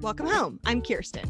[0.00, 0.60] Welcome home.
[0.64, 1.24] I'm Kirsten.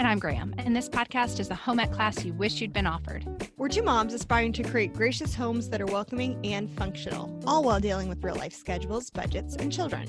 [0.00, 0.52] And I'm Graham.
[0.58, 3.24] And this podcast is the home ec class you wish you'd been offered.
[3.56, 7.78] We're two moms aspiring to create gracious homes that are welcoming and functional, all while
[7.78, 10.08] dealing with real life schedules, budgets, and children.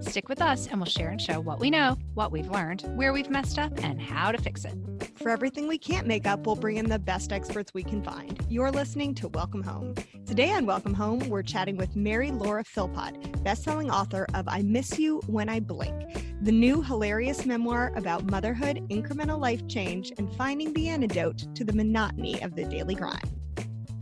[0.00, 3.12] Stick with us and we'll share and show what we know, what we've learned, where
[3.12, 4.74] we've messed up, and how to fix it.
[5.16, 8.44] For everything we can't make up, we'll bring in the best experts we can find.
[8.48, 9.94] You're listening to Welcome Home.
[10.24, 15.00] Today on Welcome Home, we're chatting with Mary Laura Philpott, bestselling author of I Miss
[15.00, 20.74] You When I Blink, the new hilarious memoir about motherhood, incremental life change, and finding
[20.74, 23.32] the antidote to the monotony of the daily grind.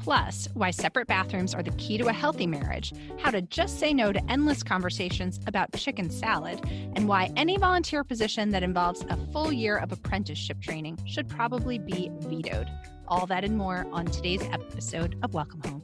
[0.00, 3.94] Plus, why separate bathrooms are the key to a healthy marriage, how to just say
[3.94, 6.60] no to endless conversations about chicken salad,
[6.96, 11.78] and why any volunteer position that involves a full year of apprenticeship training should probably
[11.78, 12.68] be vetoed.
[13.06, 15.82] All that and more on today's episode of Welcome Home.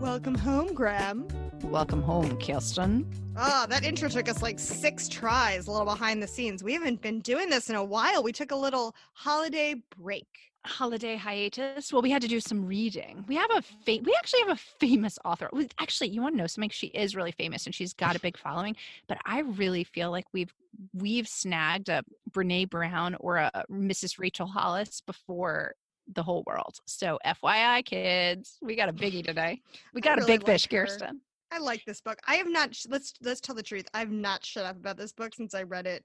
[0.00, 1.28] Welcome home, Graham.
[1.62, 3.06] Welcome home, Kirsten.
[3.42, 6.62] Oh, that intro took us like six tries, a little behind the scenes.
[6.62, 8.22] We haven't been doing this in a while.
[8.22, 10.26] We took a little holiday break.
[10.66, 11.90] Holiday hiatus.
[11.90, 13.24] Well we had to do some reading.
[13.26, 15.48] We have a fa- we actually have a famous author.
[15.78, 16.68] Actually you want to know something?
[16.68, 18.76] She is really famous and she's got a big following
[19.08, 20.52] but i really feel like we've
[20.92, 25.72] we've snagged a brene brown or a mrs rachel hollis before
[26.12, 26.76] the whole world.
[26.86, 29.62] So fyi kids we got a biggie today.
[29.94, 30.84] We got really a big like fish her.
[30.84, 31.22] kirsten
[31.52, 34.64] i like this book i have not let's let's tell the truth i've not shut
[34.64, 36.04] up about this book since i read it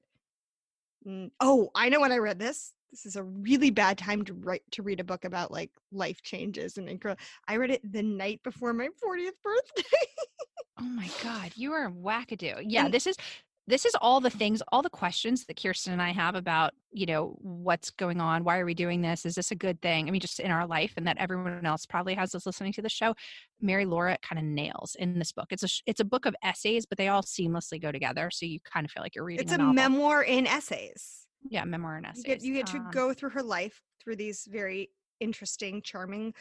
[1.39, 4.61] oh i know when i read this this is a really bad time to write
[4.71, 7.21] to read a book about like life changes and incredible.
[7.45, 9.83] I read it the night before my 40th birthday.
[10.79, 12.63] oh my god, you are wackadoo.
[12.65, 13.17] Yeah, and, this is
[13.67, 17.05] this is all the things, all the questions that Kirsten and I have about, you
[17.05, 19.25] know, what's going on, why are we doing this?
[19.25, 20.07] Is this a good thing?
[20.07, 22.81] I mean, just in our life, and that everyone else probably has us listening to
[22.81, 23.15] the show.
[23.61, 25.47] Mary Laura kind of nails in this book.
[25.51, 28.59] It's a it's a book of essays, but they all seamlessly go together, so you
[28.61, 29.43] kind of feel like you're reading.
[29.43, 32.23] It's a, a memoir in essays yeah memoir in essays.
[32.25, 36.33] You get, you get to um, go through her life through these very interesting, charming,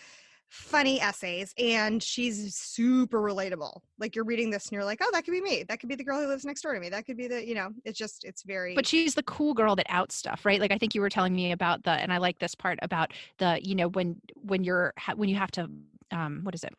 [0.54, 3.80] funny essays, and she's super relatable.
[3.98, 5.64] Like you're reading this and you're like, oh, that could be me.
[5.68, 6.88] That could be the girl who lives next door to me.
[6.88, 8.74] That could be the, you know, it's just, it's very.
[8.74, 10.60] But she's the cool girl that outs stuff, right?
[10.60, 13.12] Like I think you were telling me about the, and I like this part about
[13.38, 15.68] the, you know, when when you're when you have to,
[16.12, 16.72] um, what is it?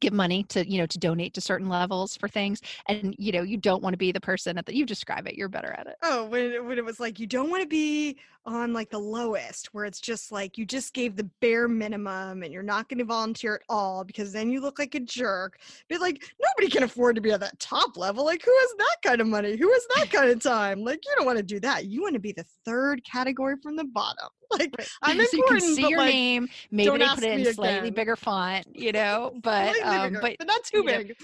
[0.00, 3.42] give money to you know to donate to certain levels for things and you know
[3.42, 5.96] you don't want to be the person that you describe it you're better at it
[6.02, 9.72] oh when when it was like you don't want to be on like the lowest
[9.72, 13.04] where it's just like you just gave the bare minimum and you're not going to
[13.04, 15.58] volunteer at all because then you look like a jerk
[15.88, 18.96] but like nobody can afford to be at that top level like who has that
[19.04, 21.60] kind of money who has that kind of time like you don't want to do
[21.60, 25.44] that you want to be the third category from the bottom like I'm so you
[25.48, 26.48] can see your like, name.
[26.70, 27.94] Maybe they put it in slightly again.
[27.94, 31.08] bigger font, you know, but um, but, but not too big.
[31.08, 31.14] Know,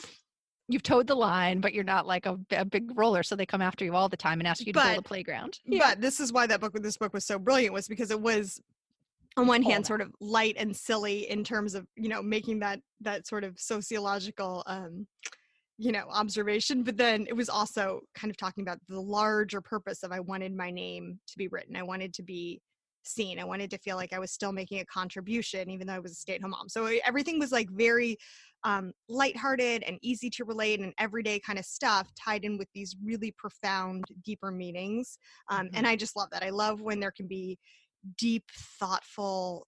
[0.69, 3.63] you've towed the line, but you're not like a, a, big roller, so they come
[3.63, 5.59] after you all the time and ask you to build a playground.
[5.65, 5.91] Yeah.
[5.91, 8.61] But this is why that book, this book was so brilliant, was because it was
[9.39, 12.81] on one hand sort of light and silly in terms of you know making that
[13.01, 15.07] that sort of sociological um
[15.77, 20.03] you know observation but then it was also kind of talking about the larger purpose
[20.03, 22.61] of i wanted my name to be written i wanted to be
[23.09, 23.39] seen.
[23.39, 26.13] I wanted to feel like I was still making a contribution, even though I was
[26.13, 26.69] a stay at home mom.
[26.69, 28.17] So everything was like very
[28.65, 32.97] um, lighthearted and easy to relate and everyday kind of stuff tied in with these
[33.05, 35.19] really profound, deeper meanings.
[35.51, 35.77] Um, mm-hmm.
[35.77, 36.43] And I just love that.
[36.43, 37.59] I love when there can be
[38.17, 38.45] deep,
[38.79, 39.67] thoughtful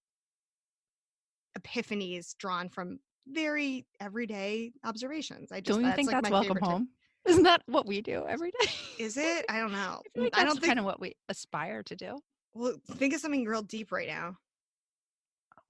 [1.58, 5.52] epiphanies drawn from very everyday observations.
[5.52, 6.88] I just don't you think like that's welcome home?
[7.28, 8.70] Isn't that what we do every day?
[8.98, 9.44] Is it?
[9.48, 10.00] I don't know.
[10.16, 12.18] I, like I don't think kind of what we aspire to do.
[12.54, 14.36] Well, think of something real deep right now.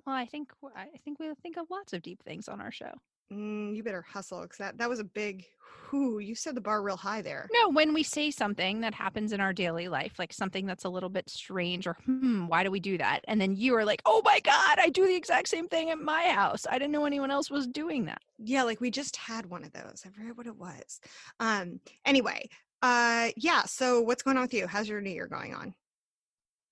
[0.07, 2.93] Well, I think I think we'll think of lots of deep things on our show.
[3.33, 5.47] Mm, you better hustle because that, that was a big
[5.93, 6.19] whoo.
[6.19, 7.49] You set the bar real high there.
[7.53, 10.89] No, when we say something that happens in our daily life, like something that's a
[10.89, 13.25] little bit strange or hmm, why do we do that?
[13.29, 16.01] And then you are like, oh my God, I do the exact same thing at
[16.01, 16.67] my house.
[16.69, 18.21] I didn't know anyone else was doing that.
[18.39, 20.03] Yeah, like we just had one of those.
[20.05, 21.01] I forget what it was.
[21.39, 22.49] Um, anyway,
[22.83, 24.67] uh yeah, so what's going on with you?
[24.67, 25.75] How's your new year going on?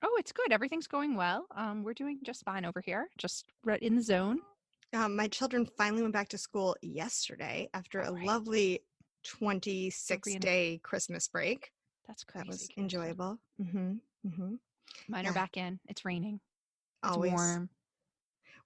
[0.02, 0.52] Oh, it's good.
[0.52, 1.46] Everything's going well.
[1.56, 4.40] Um, we're doing just fine over here, just right in the zone.
[4.92, 8.80] Um, my children finally went back to school yesterday after a lovely
[9.24, 11.72] 26 day Christmas break.
[12.06, 12.44] That's crazy.
[12.44, 13.38] That was enjoyable.
[13.60, 13.92] Mm-hmm.
[14.26, 14.54] Mm-hmm.
[15.08, 15.30] Mine yeah.
[15.30, 15.78] are back in.
[15.88, 16.40] It's raining.
[17.04, 17.32] It's Always.
[17.32, 17.68] warm.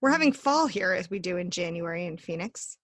[0.01, 2.77] We're having fall here as we do in January in Phoenix.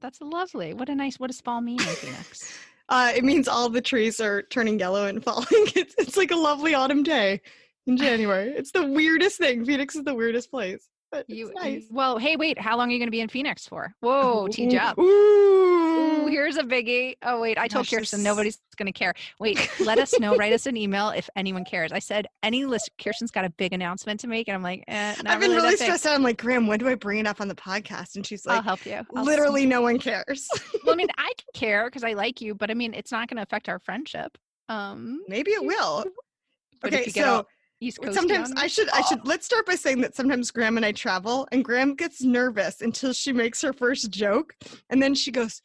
[0.00, 0.74] That's lovely.
[0.74, 2.52] What a nice, what does fall mean in Phoenix?
[2.88, 5.46] Uh, it means all the trees are turning yellow and falling.
[5.50, 7.40] It's, it's like a lovely autumn day
[7.86, 8.50] in January.
[8.50, 9.64] It's the weirdest thing.
[9.64, 10.88] Phoenix is the weirdest place.
[11.10, 11.84] But you, nice.
[11.90, 12.58] Well, hey, wait.
[12.58, 13.94] How long are you going to be in Phoenix for?
[14.00, 14.98] Whoa, teach up.
[14.98, 15.87] Ooh,
[16.30, 17.16] here's a biggie.
[17.22, 19.14] Oh wait, I told Gosh, Kirsten nobody's gonna care.
[19.40, 20.36] Wait, let us know.
[20.36, 21.92] Write us an email if anyone cares.
[21.92, 22.90] I said any list.
[23.02, 25.62] Kirsten's got a big announcement to make, and I'm like, eh, I've been really, really
[25.62, 25.78] that big.
[25.80, 26.14] stressed out.
[26.14, 28.16] I'm like, Graham, when do I bring it up on the podcast?
[28.16, 29.00] And she's like, I'll help you.
[29.16, 30.48] I'll literally, no one cares.
[30.84, 33.28] well, I mean, I can care because I like you, but I mean, it's not
[33.28, 34.36] going to affect our friendship.
[34.68, 36.04] Um, Maybe it will.
[36.80, 37.46] but if Okay, so all
[37.80, 38.16] East Coast.
[38.16, 41.46] sometimes I should I should let's start by saying that sometimes Graham and I travel
[41.52, 44.54] and Graham gets nervous until she makes her first joke
[44.90, 45.62] and then she goes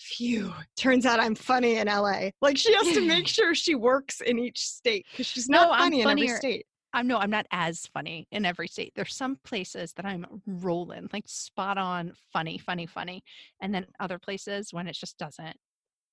[0.00, 4.20] phew turns out I'm funny in LA like she has to make sure she works
[4.20, 7.30] in each state because she's No, not I'm funny in every state I'm no, I'm
[7.30, 8.92] not as funny in every state.
[8.96, 13.22] There's some places that I'm rolling, like spot on, funny, funny, funny,
[13.60, 15.56] and then other places when it just doesn't.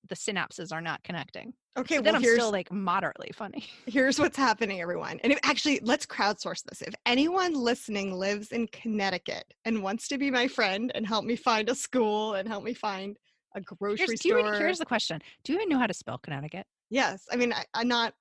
[0.08, 1.54] The synapses are not connecting.
[1.76, 3.66] okay But well then I'm here's still like moderately funny.
[3.86, 8.66] here's what's happening everyone and if, actually let's crowdsource this if anyone listening lives in
[8.68, 12.64] Connecticut and wants to be my friend and help me find a school and help
[12.64, 13.18] me find
[13.54, 16.66] a grocery Here's, even- here's the question: Do you even know how to spell Connecticut?
[16.90, 18.14] Yes, I mean I, I'm not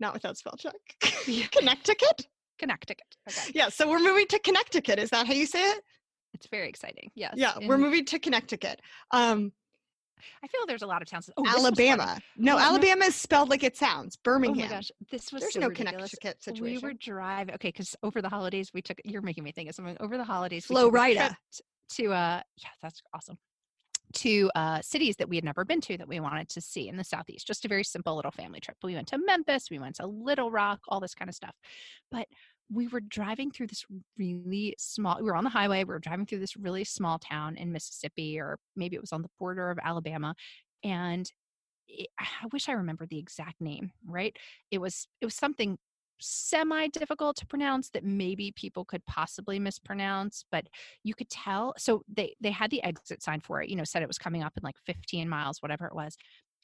[0.00, 0.74] not without spell check.
[1.52, 2.26] Connecticut.
[2.58, 3.16] Connecticut.
[3.28, 4.98] Okay, Yeah, so we're moving to Connecticut.
[4.98, 5.82] Is that how you say it?
[6.34, 7.10] it's very exciting.
[7.14, 7.34] Yes.
[7.36, 8.80] Yeah, we're moving to Connecticut.
[9.10, 9.52] Um,
[10.42, 11.30] I feel there's a lot of towns.
[11.36, 11.88] Oh, this was funny.
[11.90, 12.18] Alabama.
[12.36, 12.62] No, Oh, no.
[12.62, 14.16] Alabama is spelled like it sounds.
[14.18, 14.68] Oh Birmingham.
[14.68, 16.10] my gosh, this was There's so no ridiculous.
[16.14, 16.76] Connecticut situation.
[16.76, 17.54] We were driving.
[17.54, 19.00] Okay, because over the holidays we took.
[19.04, 19.96] You're making me think of something.
[20.00, 21.36] Over the holidays, we Flo took a trip Rida.
[21.96, 23.38] to uh, yeah, that's awesome.
[24.14, 26.96] To uh, cities that we had never been to that we wanted to see in
[26.96, 27.46] the southeast.
[27.46, 28.76] Just a very simple little family trip.
[28.82, 29.70] We went to Memphis.
[29.70, 30.80] We went to Little Rock.
[30.88, 31.54] All this kind of stuff.
[32.10, 32.26] But
[32.72, 33.84] we were driving through this
[34.18, 35.18] really small.
[35.18, 35.84] We were on the highway.
[35.84, 39.22] We were driving through this really small town in Mississippi, or maybe it was on
[39.22, 40.34] the border of Alabama,
[40.82, 41.30] and
[41.88, 43.92] it, I wish I remembered the exact name.
[44.06, 44.36] Right?
[44.70, 45.78] It was it was something
[46.20, 50.66] semi difficult to pronounce that maybe people could possibly mispronounce but
[51.04, 54.02] you could tell so they they had the exit sign for it you know said
[54.02, 56.16] it was coming up in like 15 miles whatever it was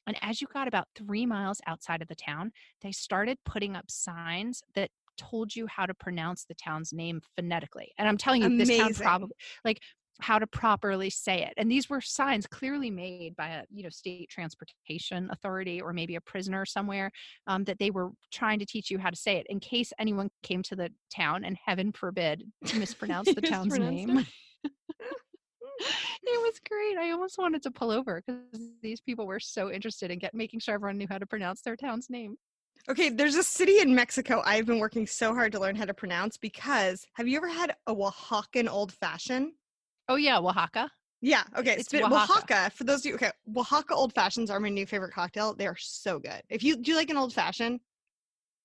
[0.07, 2.51] and as you got about 3 miles outside of the town
[2.81, 7.93] they started putting up signs that told you how to pronounce the town's name phonetically
[7.99, 9.81] and i'm telling you this town probably like
[10.21, 13.89] how to properly say it and these were signs clearly made by a you know
[13.89, 17.11] state transportation authority or maybe a prisoner somewhere
[17.47, 20.29] um, that they were trying to teach you how to say it in case anyone
[20.43, 22.45] came to the town and heaven forbid
[22.77, 24.27] mispronounced the town's name.
[24.65, 26.43] it.
[26.43, 26.99] Was great.
[26.99, 30.61] I almost wanted to pull over because these people were so interested in get making
[30.61, 32.37] sure everyone knew how to pronounce their town's name.
[32.89, 35.95] Okay, there's a city in Mexico I've been working so hard to learn how to
[35.95, 39.53] pronounce because have you ever had a Oaxacan old fashioned?
[40.09, 40.91] Oh yeah oaxaca
[41.21, 41.45] Yeah.
[41.57, 41.75] Okay.
[41.79, 42.33] It's spit- Oaxaca.
[42.33, 42.71] Oaxaca.
[42.75, 45.55] For those of you, okay, Oaxaca old fashions are my new favorite cocktail.
[45.55, 46.43] They are so good.
[46.51, 47.79] If you do you like an old fashioned,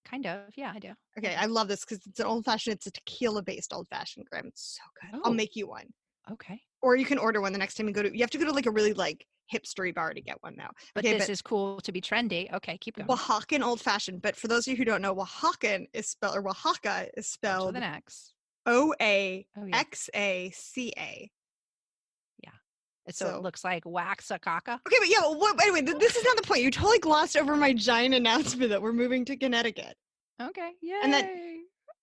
[0.05, 2.75] kind of yeah i do okay, I love this because it's an old fashioned.
[2.77, 4.47] It's a tequila based old fashioned, Graham.
[4.47, 5.19] It's so good.
[5.23, 5.35] I'll Oh.
[5.35, 5.87] make you one,
[6.31, 8.11] okay or you can order one the next time you go to.
[8.11, 10.69] You have to go to like a really like hipstery bar to get one now.
[10.95, 14.21] but okay, this is cool to be trendy okay keep going Oaxacan old fashioned.
[14.21, 17.25] But for those of you who don't know, Oaxacan is spelled or Oaxaca is with
[17.25, 18.33] spelled an x
[18.67, 21.31] O A oh yeah X A C A.
[23.09, 25.21] so, so- it looks like waxacaca Okay, but yeah.
[25.21, 26.61] well, What, anyway, th- this is not the point.
[26.61, 29.95] You totally glossed over my giant announcement that we're moving to Connecticut.
[30.41, 31.29] okay yeah And that-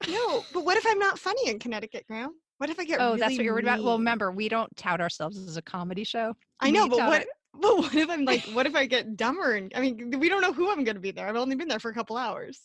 [0.08, 2.30] No, but what if I'm not funny in Connecticut, Graham?
[2.58, 3.00] What if I get?
[3.00, 3.82] Oh, that's what you're worried about.
[3.82, 6.34] Well, remember, we don't tout ourselves as a comedy show.
[6.60, 7.22] I know, but what?
[7.22, 7.28] it-
[7.60, 8.42] But what if I'm like?
[8.54, 9.52] What if I get dumber?
[9.52, 11.28] And I mean, we don't know who I'm going to be there.
[11.28, 12.60] I've only been there for a couple hours.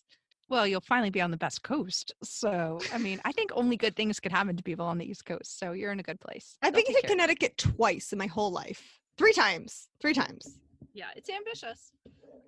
[0.49, 2.11] Well, you'll finally be on the best coast.
[2.23, 5.25] So, I mean, I think only good things could happen to people on the East
[5.25, 5.59] Coast.
[5.59, 6.57] So you're in a good place.
[6.61, 7.09] I've They'll been to care of you.
[7.15, 8.99] Connecticut twice in my whole life.
[9.17, 9.87] Three times.
[10.01, 10.57] Three times.
[10.93, 11.91] Yeah, it's ambitious.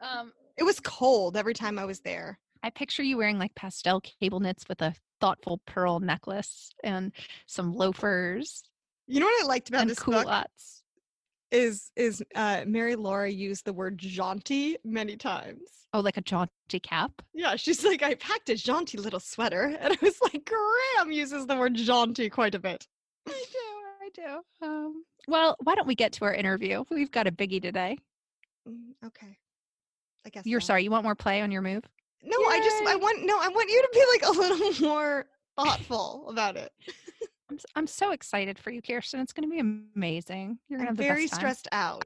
[0.01, 2.39] Um, It was cold every time I was there.
[2.63, 7.11] I picture you wearing like pastel cable knits with a thoughtful pearl necklace and
[7.45, 8.63] some loafers
[9.07, 10.80] You know what I liked about and this book culottes.
[11.51, 15.61] Is is uh, Mary Laura used the word jaunty many times.
[15.93, 17.11] Oh, like a jaunty cap.
[17.33, 21.45] Yeah, she's like, I packed a jaunty little sweater, and I was like, Graham uses
[21.45, 22.85] the word jaunty quite a bit.
[23.27, 23.57] I do.
[24.01, 24.65] I do.
[24.65, 26.83] Um, well, why don't we get to our interview?
[26.89, 27.97] We've got a biggie today.
[28.67, 29.37] Mm, okay,
[30.25, 30.67] I guess You're so.
[30.67, 30.83] sorry.
[30.83, 31.83] You want more play on your move?
[32.23, 35.25] No, I just I want no, I want you to be like a little more
[35.57, 36.71] thoughtful about it.
[37.51, 39.19] I'm, I'm so excited for you, Kirsten.
[39.19, 40.59] It's going to be amazing.
[40.69, 42.05] You're going to have the very stressed out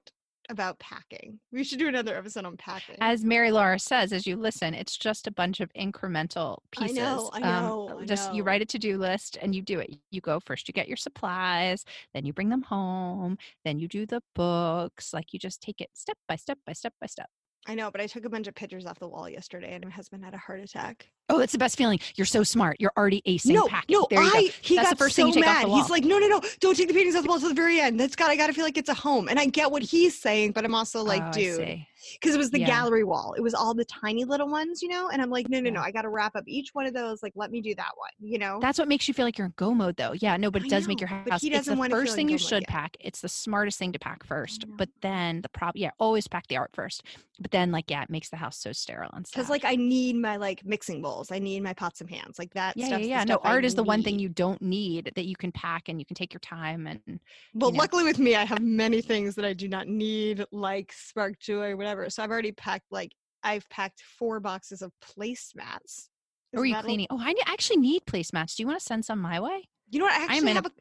[0.50, 1.40] about packing.
[1.52, 2.96] We should do another episode on packing.
[3.00, 6.98] As Mary Laura says, as you listen, it's just a bunch of incremental pieces.
[6.98, 7.04] I pieces.
[7.04, 9.96] know, I Um, know, I just you write a to-do list and you do it.
[10.12, 10.68] You go first.
[10.68, 11.84] You get your supplies,
[12.14, 15.14] then you bring them home, then you do the books.
[15.14, 17.30] Like you just take it step by step by step by step.
[17.68, 19.90] I know, but I took a bunch of pictures off the wall yesterday, and my
[19.90, 21.10] husband had a heart attack.
[21.30, 22.00] Oh, that's the best feeling.
[22.16, 22.78] You're so smart.
[22.80, 24.48] You're already acing no, no, there you I go.
[24.62, 25.66] he That's got the first so thing you take off mad.
[25.66, 25.78] the wall.
[25.82, 27.80] He's like, no, no, no, don't take the paintings off the wall to the very
[27.80, 28.00] end.
[28.00, 28.30] That's got.
[28.30, 30.64] I got to feel like it's a home, and I get what he's saying, but
[30.64, 31.80] I'm also like, Oh, dude.
[32.14, 32.68] Because it was the Yeah.
[32.68, 33.34] gallery wall.
[33.38, 35.10] It was all the tiny little ones, you know.
[35.10, 37.22] And I'm like, no, no, no, I got to wrap up each one of those.
[37.24, 38.60] Like, let me do that one, you know.
[38.62, 40.14] That's what makes you feel like you're in go mode, though.
[40.14, 41.42] Yeah, no, but I it does make know, your but house.
[41.42, 42.70] he doesn't the wanna first thing you should yet.
[42.70, 42.98] pack.
[43.00, 44.66] It's the smartest thing to pack first.
[44.68, 47.04] But then the problem, yeah, always pack the art first.
[47.40, 49.36] But then, like, yeah, it makes the house so sterile and stuff.
[49.42, 51.32] because like I need my like mixing bowls.
[51.32, 52.40] I need my pots and pans.
[52.40, 52.78] Like that.
[52.78, 53.24] yeah, yeah, yeah.
[53.26, 55.90] No, stuff I art is the one thing you don't need that you can pack
[55.90, 57.20] and you can take your time and
[57.54, 57.82] Well, you know.
[57.82, 61.72] luckily with me, I have many things that I do not need, like Spark Joy
[61.72, 62.10] or whatever.
[62.10, 63.12] So I've already packed like
[63.44, 66.10] I've packed four boxes of placemats.
[66.54, 67.08] Or are you cleaning?
[67.10, 68.56] Oh, I actually need placemats.
[68.56, 69.68] Do you want to send some my way?
[69.92, 70.20] You know what?
[70.20, 70.72] I actually a- have a,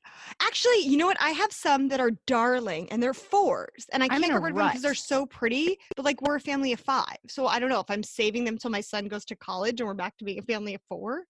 [0.41, 0.81] actually.
[0.87, 1.21] You know what?
[1.21, 4.53] I have some that are darling, and they're fours, and I I'm can't get rid
[4.53, 5.79] of them because they're so pretty.
[5.97, 8.57] But like we're a family of five, so I don't know if I'm saving them
[8.57, 11.25] till my son goes to college and we're back to being a family of four.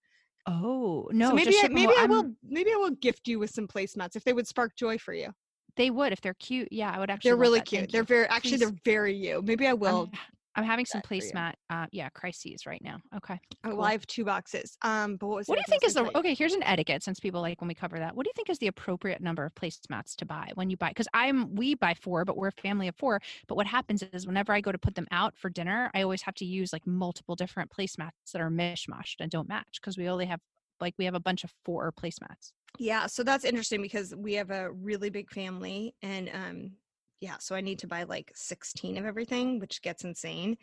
[0.47, 3.67] Oh no, so maybe I, maybe I will maybe I will gift you with some
[3.67, 5.33] placemats if they would spark joy for you.
[5.77, 6.69] They would if they're cute.
[6.71, 7.31] Yeah, I would actually.
[7.31, 7.81] They're really cute.
[7.83, 8.07] Thank They're you.
[8.07, 8.61] very actually Please.
[8.61, 9.43] they're very you.
[9.43, 10.11] Maybe I will.
[10.13, 10.19] I'm,
[10.57, 11.21] I'm having some that for you.
[11.21, 11.55] placemat.
[11.69, 12.99] Uh, yeah, crises right now.
[13.17, 13.35] Okay.
[13.65, 13.77] oh, cool.
[13.79, 14.77] well, I have two boxes.
[14.83, 16.23] Um, but what was What do you other thing I think is the gonna tell
[16.23, 16.29] you?
[16.31, 16.35] okay?
[16.35, 18.15] Here's an etiquette since people like when we cover that.
[18.15, 20.91] What do you think is the appropriate number of placemats to buy when you buy?
[20.91, 23.21] Because I'm we buy four, but we're a family of four.
[23.49, 26.23] But what happens is whenever I go to put them out for dinner, I always
[26.23, 30.09] have to use like multiple different placemats that are mishmashed and don't match because we
[30.09, 30.41] only have
[30.81, 32.53] like we have a bunch of four placemats.
[32.79, 36.77] Yeah, so that's interesting because we have a really big family and um
[37.21, 40.57] yeah, so I need to buy like 16 of everything, which gets insane.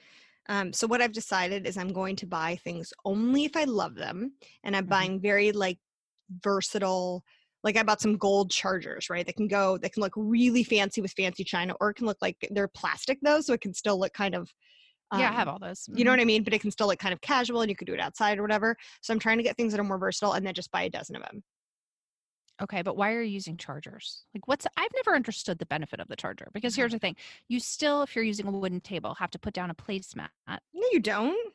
[0.50, 3.96] Um so what I've decided is I'm going to buy things only if I love
[3.96, 4.88] them and I'm Mhm.
[4.88, 5.80] buying very like
[6.44, 7.24] versatile
[7.64, 9.26] like I bought some gold chargers, right?
[9.26, 12.18] That can go that can look really fancy with fancy china or it can look
[12.22, 14.52] like they're plastic though, so it can still look kind of
[15.12, 15.88] yeah, I have um, all those.
[15.94, 16.14] you know Mhm.
[16.14, 16.44] what I mean?
[16.44, 18.44] But it can still look kind of casual and you could do it outside or
[18.44, 18.78] whatever.
[19.02, 20.90] So I'm trying to get things that are more versatile and then just buy a
[20.90, 21.44] dozen of them.
[22.62, 24.24] Okay, but why are you using chargers?
[24.34, 26.96] Like, what's I've never understood the benefit of the charger because here's mm-hmm.
[26.96, 27.16] the thing:
[27.48, 30.30] you still, if you're using a wooden table, have to put down a placemat.
[30.48, 31.54] No, you don't.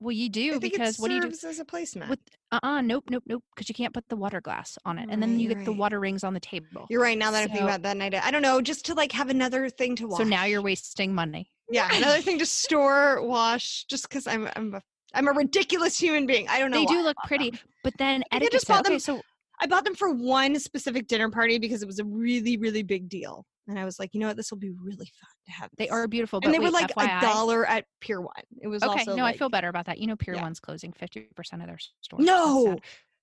[0.00, 1.28] Well, you I do think because what do you do?
[1.28, 2.10] as a placemat.
[2.10, 2.18] With
[2.52, 3.42] uh-uh, nope, nope, nope.
[3.54, 5.72] Because you can't put the water glass on it, and then Right, you get the
[5.72, 6.86] water rings on the table.
[6.90, 7.16] You're right.
[7.16, 9.70] Now that I'm thinking about that, night, I don't know, just to like have another
[9.70, 10.18] thing to wash.
[10.18, 11.50] So now you're wasting money.
[11.70, 14.82] yeah, another thing to store, wash, just because I'm I'm a
[15.14, 16.46] I'm a ridiculous human being.
[16.48, 16.80] I don't know.
[16.80, 17.60] They do look pretty, them.
[17.82, 18.52] but then I etiquette.
[18.52, 19.22] just bought okay, them- so
[19.60, 23.08] I bought them for one specific dinner party because it was a really really big
[23.08, 25.70] deal, and I was like, you know what, this will be really fun to have.
[25.76, 26.40] they are beautiful.
[26.40, 28.32] But and they were like FYI, a dollar at Pier One.
[28.60, 29.98] It was Okay, no, like, I feel better about that.
[29.98, 30.42] You know, Pier yeah.
[30.42, 32.24] One's closing fifty percent of their stores.
[32.24, 32.76] No.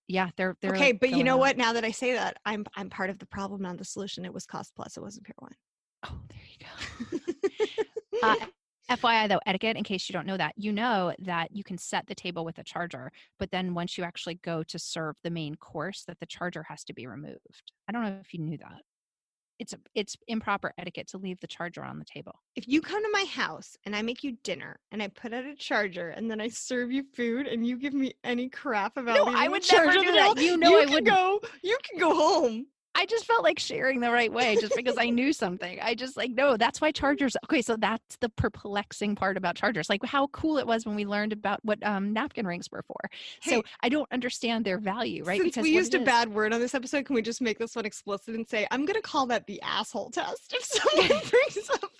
[0.10, 1.40] Yeah, they're they're okay, like, but you know out.
[1.40, 1.58] what?
[1.58, 4.26] Now that I say that, I'm I'm part of the problem, not the solution.
[4.26, 4.98] It was cost plus.
[4.98, 5.54] It wasn't Pier One.
[6.06, 7.20] Oh, there you
[8.22, 8.28] go.
[8.28, 8.36] uh,
[8.90, 12.06] FYI, though, etiquette, in case you don't know that, you know that you can set
[12.08, 15.56] the table with a charger, but then once you actually go to serve the main
[15.56, 17.72] course, that the charger has to be removed.
[17.88, 18.82] I don't know if you knew that.
[19.60, 22.34] It's a, it's improper etiquette to leave the charger on the table.
[22.56, 25.46] if you come to my house and I make you dinner and I put out
[25.46, 29.16] a charger and then I serve you food and you give me any crap about
[29.16, 30.38] No, I would never charger do that.
[30.38, 31.08] You know I wouldn't.
[31.08, 32.66] Go, you can go home.
[32.96, 35.80] I just felt like sharing the right way just because I knew something.
[35.82, 37.36] I just like, no, that's why chargers.
[37.46, 39.90] Okay, so that's the perplexing part about chargers.
[39.90, 43.00] Like how cool it was when we learned about what um, napkin rings were for.
[43.42, 45.42] Hey, so I don't understand their value, right?
[45.42, 47.76] Since we used a is- bad word on this episode, can we just make this
[47.76, 50.54] one explicit and say I'm gonna call that the asshole test?
[50.54, 51.93] If someone brings up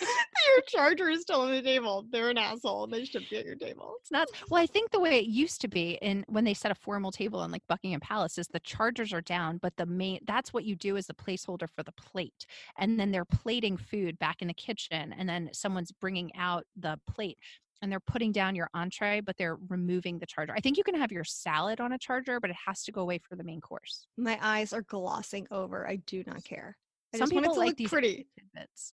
[0.00, 3.54] your charger is still on the table, they're an asshole they should be at your
[3.56, 3.94] table.
[4.00, 6.70] It's not Well, I think the way it used to be in when they set
[6.70, 10.20] a formal table in like Buckingham Palace is the chargers are down, but the main
[10.26, 12.46] that's what you do as the placeholder for the plate.
[12.78, 16.98] And then they're plating food back in the kitchen and then someone's bringing out the
[17.06, 17.38] plate
[17.82, 20.54] and they're putting down your entree, but they're removing the charger.
[20.56, 23.02] I think you can have your salad on a charger, but it has to go
[23.02, 24.06] away for the main course.
[24.16, 25.86] My eyes are glossing over.
[25.86, 26.76] I do not care.
[27.14, 28.26] I Some just want it people to like look these pretty.
[28.38, 28.92] tidbits.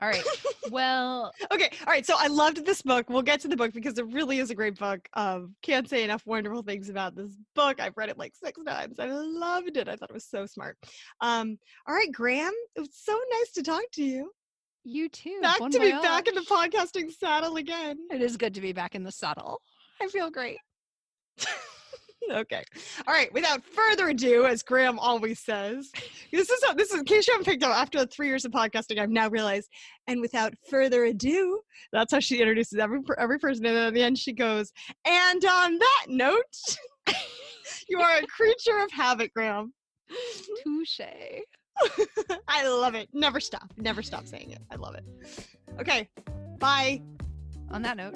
[0.00, 0.22] All right.
[0.70, 2.06] Well, Okay, all right.
[2.06, 3.08] So I loved this book.
[3.08, 5.08] We'll get to the book because it really is a great book.
[5.14, 7.80] Um, can't say enough wonderful things about this book.
[7.80, 9.00] I've read it like six times.
[9.00, 9.88] I loved it.
[9.88, 10.76] I thought it was so smart.
[11.20, 14.30] Um, all right, Graham, it was so nice to talk to you.
[14.84, 15.40] You too.
[15.42, 17.98] Back Bon to be back in the podcasting saddle again.
[18.10, 19.60] It is good to be back in the saddle.
[20.00, 20.58] I feel great.
[22.30, 22.62] okay.
[23.06, 23.32] All right.
[23.32, 25.90] Without further ado, as Graham always says,
[26.32, 27.76] this is this is in case you haven't picked up.
[27.76, 29.68] After three years of podcasting, I've now realized.
[30.06, 31.60] And without further ado,
[31.92, 33.66] that's how she introduces every every person.
[33.66, 34.72] And then at the end, she goes,
[35.06, 36.76] "And on that note,
[37.88, 39.72] you are a creature of habit, Graham."
[40.64, 41.00] Touche.
[42.48, 43.08] I love it.
[43.12, 43.72] Never stop.
[43.76, 44.60] Never stop saying it.
[44.70, 45.04] I love it.
[45.80, 46.08] Okay.
[46.58, 47.02] Bye.
[47.70, 48.14] On that note,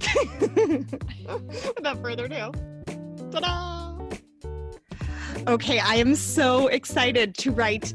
[1.76, 2.52] Without further ado,
[3.30, 3.90] ta-da!
[5.46, 7.94] Okay, I am so excited to write.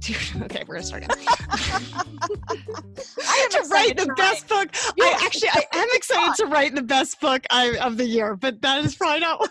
[0.00, 0.12] To,
[0.44, 1.16] okay, we're gonna start again.
[1.26, 4.68] I am to write the to best book.
[5.00, 8.60] I actually, I am excited to write the best book I, of the year, but
[8.62, 9.48] that is probably not.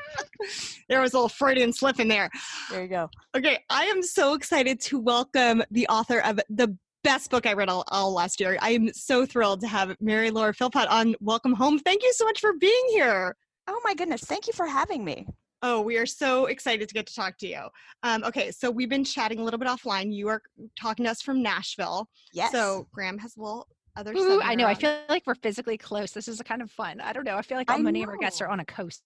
[0.88, 2.30] there was a little Freudian slip in there.
[2.70, 3.10] There you go.
[3.36, 7.68] Okay, I am so excited to welcome the author of the best book I read
[7.68, 8.58] all, all last year.
[8.60, 11.14] I am so thrilled to have Mary Laura Philpott on.
[11.20, 11.78] Welcome home.
[11.78, 13.34] Thank you so much for being here.
[13.66, 14.22] Oh my goodness.
[14.22, 15.26] Thank you for having me.
[15.62, 17.62] Oh, we are so excited to get to talk to you.
[18.02, 20.12] Um, okay, so we've been chatting a little bit offline.
[20.12, 20.42] You are
[20.78, 22.08] talking to us from Nashville.
[22.32, 22.52] Yes.
[22.52, 24.12] So Graham has a little other.
[24.12, 24.66] Ooh, I know.
[24.66, 26.12] I feel like we're physically close.
[26.12, 27.00] This is kind of fun.
[27.00, 27.36] I don't know.
[27.36, 29.02] I feel like I all many of our guests are on a coast.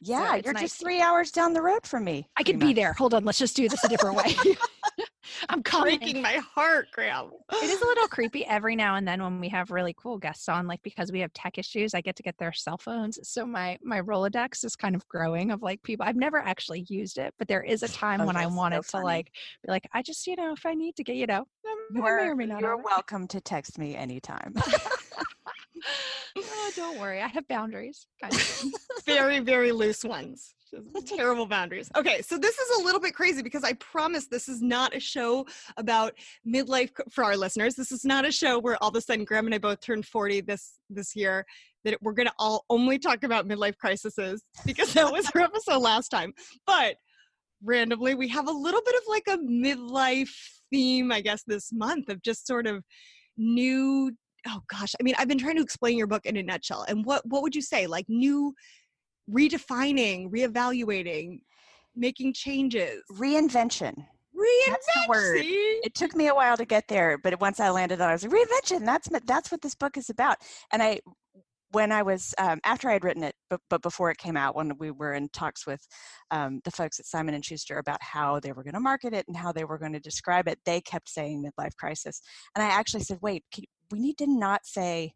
[0.00, 0.64] yeah, it's you're nice.
[0.64, 2.28] just three hours down the road from me.
[2.36, 2.92] I pretty could be there.
[2.94, 3.24] Hold on.
[3.24, 4.34] Let's just do this a different way.
[5.48, 7.30] I'm breaking my heart, Graham.
[7.52, 10.48] It is a little creepy every now and then when we have really cool guests
[10.48, 13.18] on, like because we have tech issues, I get to get their cell phones.
[13.22, 16.06] So my my Rolodex is kind of growing of like people.
[16.06, 18.58] I've never actually used it, but there is a time Oh, when I that's so
[18.58, 19.30] wanted to like
[19.64, 21.46] be like, I just you know if I need to get you know,
[21.94, 22.60] You are, or may not.
[22.60, 24.54] you're welcome to text me anytime.
[26.36, 28.06] Oh, don't worry, I have boundaries.
[28.20, 28.64] Kind of.
[29.06, 30.54] very, very loose ones.
[31.06, 31.90] Terrible boundaries.
[31.96, 35.00] Okay, so this is a little bit crazy because I promise this is not a
[35.00, 36.12] show about
[36.46, 37.74] midlife for our listeners.
[37.74, 40.06] This is not a show where all of a sudden Graham and I both turned
[40.06, 41.44] 40 this this year
[41.84, 45.78] that we're going to all only talk about midlife crises because that was our episode
[45.78, 46.32] last time.
[46.66, 46.96] But
[47.64, 50.30] randomly we have a little bit of like a midlife
[50.70, 52.84] theme I guess this month of just sort of
[53.36, 54.12] new
[54.46, 56.84] oh gosh, I mean I've been trying to explain your book in a nutshell.
[56.88, 57.86] And what what would you say?
[57.86, 58.54] Like new
[59.30, 61.40] redefining, reevaluating,
[61.94, 63.02] making changes.
[63.12, 63.94] Reinvention.
[64.38, 64.68] Reinvent.
[64.68, 65.40] That's the word.
[65.42, 68.14] It took me a while to get there, but once I landed on, it, I
[68.14, 68.84] was like, reinvention.
[68.84, 70.36] That's that's what this book is about.
[70.72, 71.00] And I,
[71.72, 74.54] when I was um, after I had written it, but, but before it came out,
[74.54, 75.80] when we were in talks with
[76.30, 79.26] um, the folks at Simon and Schuster about how they were going to market it
[79.28, 82.22] and how they were going to describe it, they kept saying midlife crisis,
[82.54, 85.12] and I actually said, wait, can, we need to not say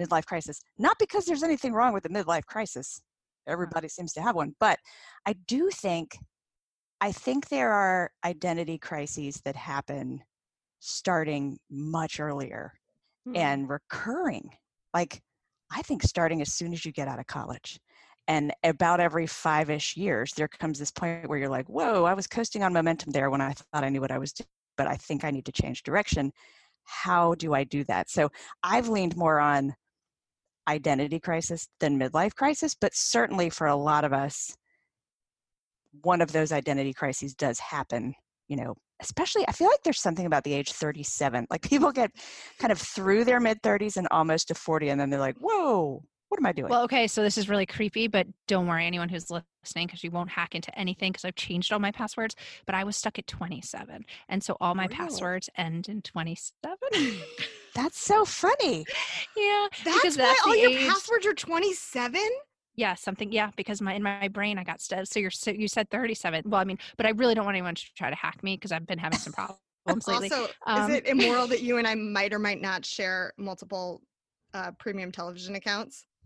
[0.00, 3.00] midlife crisis, not because there's anything wrong with the midlife crisis.
[3.46, 4.78] Everybody seems to have one, but
[5.26, 6.16] I do think
[7.00, 10.22] I think there are identity crises that happen
[10.78, 12.72] starting much earlier
[13.24, 13.36] Hmm.
[13.36, 14.50] and recurring.
[14.94, 15.20] Like,
[15.70, 17.78] I think starting as soon as you get out of college.
[18.28, 22.14] And about every five ish years, there comes this point where you're like, whoa, I
[22.14, 24.86] was coasting on momentum there when I thought I knew what I was doing, but
[24.86, 26.32] I think I need to change direction.
[26.84, 28.10] How do I do that?
[28.10, 28.30] So
[28.62, 29.74] I've leaned more on
[30.68, 34.56] identity crisis than midlife crisis, but certainly for a lot of us,
[36.02, 38.14] one of those identity crises does happen,
[38.48, 41.46] you know, especially I feel like there's something about the age 37.
[41.50, 42.10] Like people get
[42.58, 46.02] kind of through their mid 30s and almost to 40, and then they're like, whoa,
[46.32, 46.70] what am I doing?
[46.70, 50.10] Well, okay, so this is really creepy, but don't worry, anyone who's listening, because you
[50.10, 52.34] won't hack into anything because I've changed all my passwords.
[52.64, 54.94] But I was stuck at 27, and so all my Really?
[54.96, 56.78] passwords end in 27.
[57.74, 58.86] That's so funny.
[59.36, 62.18] yeah, That's why that's all the your age- passwords are 27?
[62.76, 63.30] yeah, something.
[63.30, 65.04] Yeah, because my in my brain I got stuck.
[65.04, 66.44] So you're so you said 37.
[66.46, 68.72] Well, I mean, but I really don't want anyone to try to hack me because
[68.72, 69.32] I've been having some
[69.84, 70.30] problems lately.
[70.32, 74.00] Also, Um, is it immoral that you and I might or might not share multiple
[74.54, 76.06] uh, premium television accounts?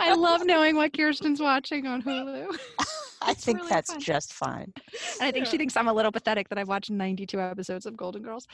[0.00, 2.56] I love knowing what Kirsten's watching on Hulu.
[3.22, 4.00] I It's think really that's fun.
[4.00, 4.72] just fine.
[5.20, 7.96] And I think she thinks I'm a little pathetic that I've watched 92 episodes of
[7.96, 8.46] Golden Girls.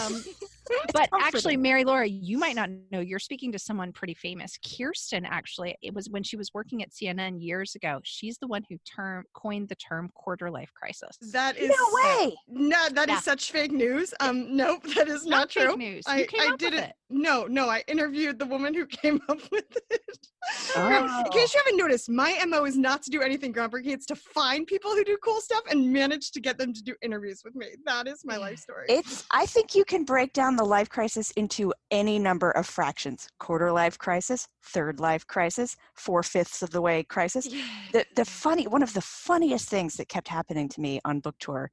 [0.00, 0.24] Um,
[0.92, 1.56] but actually.
[1.56, 3.00] Mary Laura, you might not know.
[3.00, 4.56] You're speaking to someone pretty famous.
[4.78, 8.00] Kirsten, actually, it was when she was working at CNN years ago.
[8.04, 11.18] She's the one who term coined the term quarter life crisis.
[11.32, 12.36] That is No way.
[12.48, 13.20] No, that is Yeah.
[13.20, 14.14] such fake news.
[14.20, 15.76] Um, nope, that is not, fake true.
[15.76, 16.04] news.
[16.06, 16.84] You I, came I up with didn't.
[16.84, 16.92] it.
[17.10, 20.28] No, no, I interviewed the woman who came up with it.
[20.74, 21.30] Graham, In Oh.
[21.30, 23.92] case you haven't noticed, my MO is not to do anything groundbreaking.
[23.92, 26.94] It's to find people who do cool stuff and manage to get them to do
[27.02, 27.68] interviews with me.
[27.84, 28.86] That is my life story.
[28.88, 33.28] It's I think you can break down the life crisis into any number of fractions.
[33.38, 37.48] Quarter life crisis, third life crisis, four fifths of the way crisis.
[37.92, 41.36] The the funny one of the funniest things that kept happening to me on book
[41.38, 41.70] tour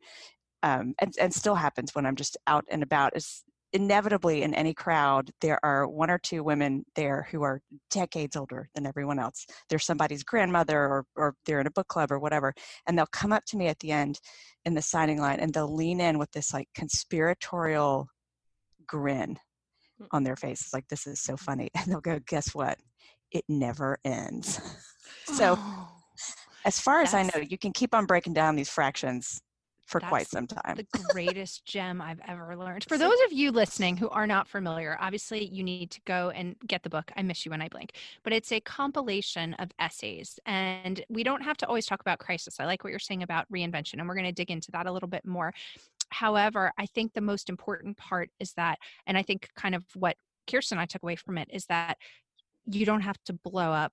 [0.63, 4.73] um, and, and still happens when I'm just out and about is inevitably in any
[4.73, 9.45] crowd there are one or two women there who are decades older than everyone else.
[9.69, 12.53] They're somebody's grandmother or, or they're in a book club or whatever
[12.87, 14.19] and they'll come up to me at the end
[14.65, 18.07] in the signing line and they'll lean in with this like conspiratorial
[18.87, 19.37] grin
[20.01, 20.07] Mm.
[20.11, 21.69] on their faces like this is so funny.
[21.75, 22.77] And they'll go guess what?
[23.31, 24.59] It never ends.
[25.25, 25.87] So Oh,
[26.65, 29.39] as far as i know you can keep on breaking down these fractions
[29.91, 32.85] for quite some time the greatest gem I've ever learned.
[32.87, 36.55] For those of you listening who are not familiar, obviously you need to go and
[36.65, 37.11] get the book.
[37.15, 37.91] I miss you when I blink.
[38.23, 40.39] But it's a compilation of essays.
[40.45, 42.59] And we don't have to always talk about crisis.
[42.59, 44.91] I like what you're saying about reinvention, and we're going to dig into that a
[44.91, 45.53] little bit more.
[46.09, 50.15] However, I think the most important part is that, and I think kind of what
[50.49, 51.97] Kirsten and I took away from it is that
[52.65, 53.91] you don't have to blow up,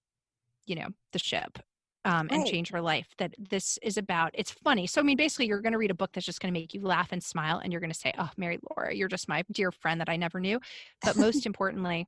[0.66, 1.58] you know, the ship
[2.04, 2.46] um, and Right.
[2.46, 3.08] change your life.
[3.18, 4.30] That this is about.
[4.34, 4.86] It's funny.
[4.86, 6.74] So I mean, basically, you're going to read a book that's just going to make
[6.74, 9.44] you laugh and smile, and you're going to say, "Oh, Mary Laura, you're just my
[9.52, 10.60] dear friend that I never knew."
[11.04, 12.06] But most importantly,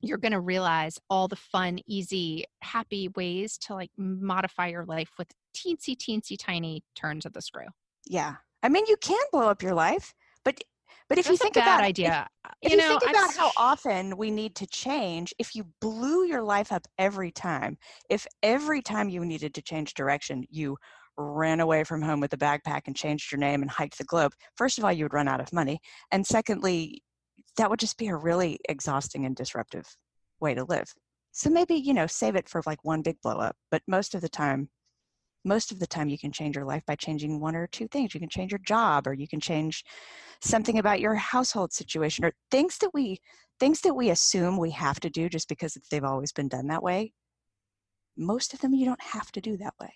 [0.00, 5.10] you're going to realize all the fun, easy, happy ways to like modify your life
[5.18, 7.66] with teensy, teensy, tiny turns of the screw.
[8.06, 10.62] yeah i mean you can blow up your life but
[11.08, 12.28] but if That's you think a bad about idea.
[12.44, 15.54] Uh, if you you, know, think I've about how often we need to change, if
[15.54, 17.76] you blew your life up every time,
[18.08, 20.76] if every time you needed to change direction, you
[21.16, 24.32] ran away from home with a backpack and changed your name and hiked the globe,
[24.56, 25.80] first of all, you would run out of money.
[26.10, 27.02] And secondly,
[27.56, 29.86] that would just be a really exhausting and disruptive
[30.40, 30.92] way to live.
[31.32, 33.56] So maybe, you know, save it for like one big blow up.
[33.70, 34.68] But most of the time,
[35.44, 38.14] most of the time you can change your life by changing one or two things.
[38.14, 39.84] You can change your job or you can change
[40.40, 43.20] something about your household situation or things that we
[43.58, 46.82] things that we assume we have to do just because they've always been done that
[46.82, 47.12] way
[48.16, 49.92] most of them you don't have to do that way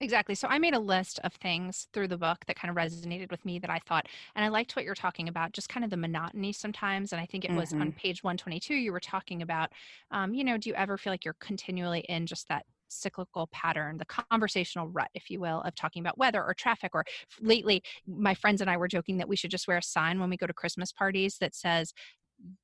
[0.00, 0.34] Exactly.
[0.34, 3.44] So I made a list of things through the book that kind of resonated with
[3.44, 5.96] me that I thought, and I liked what you're talking about, just kind of the
[5.96, 7.12] monotony sometimes.
[7.12, 9.70] And I think it was on page 122, you were talking about,
[10.10, 13.98] um, you know, do you ever feel like you're continually in just that cyclical pattern,
[13.98, 16.92] the conversational rut, if you will, of talking about weather or traffic?
[16.94, 17.04] Or
[17.40, 20.30] lately, my friends and I were joking that we should just wear a sign when
[20.30, 21.92] we go to Christmas parties that says,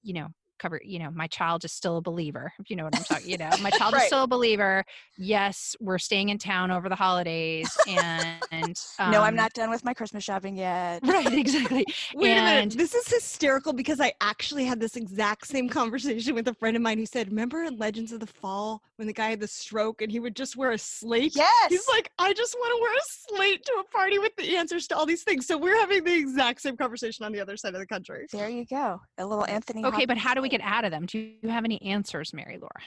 [0.02, 0.28] you know,
[0.60, 3.28] cover you know my child is still a believer if you know what i'm talking
[3.28, 4.84] you know my child is still a believer
[5.18, 8.38] yes we're staying in town over the holidays and
[9.10, 12.76] no i'm um, not done with my christmas shopping yet right exactly Wait a minute.
[12.76, 16.82] This is hysterical because I actually had this exact same conversation with a friend of
[16.82, 20.02] mine who said, Remember in Legends of the Fall when the guy had the stroke
[20.02, 21.32] and he would just wear a slate?
[21.34, 24.56] yes He's like, I just want to wear a slate to a party with the
[24.56, 25.46] answers to all these things.
[25.46, 28.26] So we're having the exact same conversation on the other side of the country.
[28.32, 30.49] there you go a little anthony okay but how do we.
[30.50, 31.06] Get out of them?
[31.06, 32.82] Do you have any answers mary laura?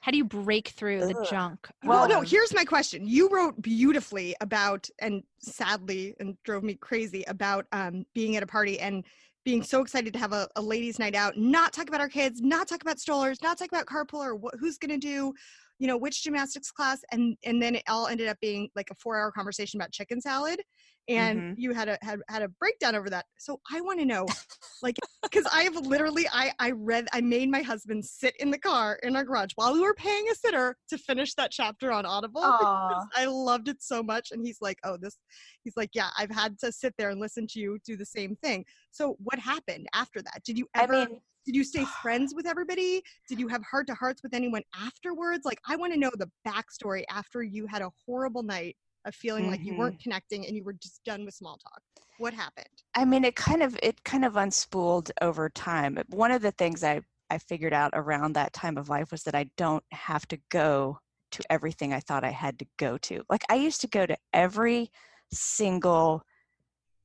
[0.00, 3.06] How do you break through the junk Well, no, here's my question.
[3.06, 8.46] You wrote beautifully about, and sadly, and drove me crazy about um, being at a
[8.46, 9.02] party and
[9.46, 12.42] being so excited to have a, a ladies' night out, not talk about our kids,
[12.42, 15.32] not talk about strollers, not talk about carpool or what, who's going to do,
[15.78, 18.94] you know, which gymnastics class, and and then it all ended up being like a
[18.94, 20.60] four-hour conversation about chicken salad,
[21.08, 21.56] and Mhm.
[21.56, 23.26] you had a had, had a breakdown over that.
[23.38, 24.26] So I want to know,
[24.82, 24.96] like,
[25.30, 28.98] because I have literally I I read I made my husband sit in the car
[29.02, 32.42] in our garage while we were paying a sitter to finish that chapter on Audible.
[33.14, 35.16] I loved it so much, and he's like, "Oh, this,"
[35.62, 38.36] he's like, "Yeah, I've had to sit there and listen to you do the same
[38.36, 40.42] thing." So what happened after that?
[40.44, 40.92] Did you i ever?
[40.92, 43.02] mean did you stay friends with everybody?
[43.28, 45.44] Did you have heart to hearts with anyone afterwards?
[45.44, 49.50] Like, I want to know the backstory after you had a horrible night of feeling
[49.50, 50.02] like you weren't mm-hmm.
[50.02, 51.82] connecting and you were just done with small talk.
[52.18, 52.66] What happened?
[52.94, 55.98] I mean, it kind of it kind of unspooled over time.
[56.10, 59.34] One of the things I I figured out around that time of life was that
[59.34, 60.98] I don't have to go
[61.32, 63.22] to everything I thought I had to go to.
[63.28, 64.90] Like I used to go to every
[65.32, 66.22] single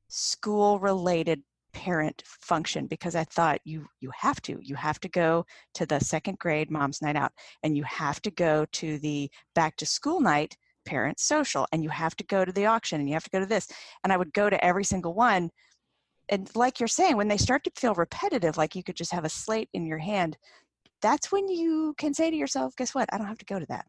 [0.07, 5.45] school related parent function because I thought you you have to you have to go
[5.75, 7.31] to the second grade mom's night out
[7.63, 11.89] and you have to go to the back to school night parent social and you
[11.89, 13.67] have to go to the auction and you have to go to this
[14.03, 15.49] and I would go to every single one
[16.29, 19.25] and like you're saying when they start to feel repetitive like you could just have
[19.25, 20.37] a slate in your hand
[21.01, 23.09] that's when you can say to yourself guess what?
[23.11, 23.85] I don't have to go to that.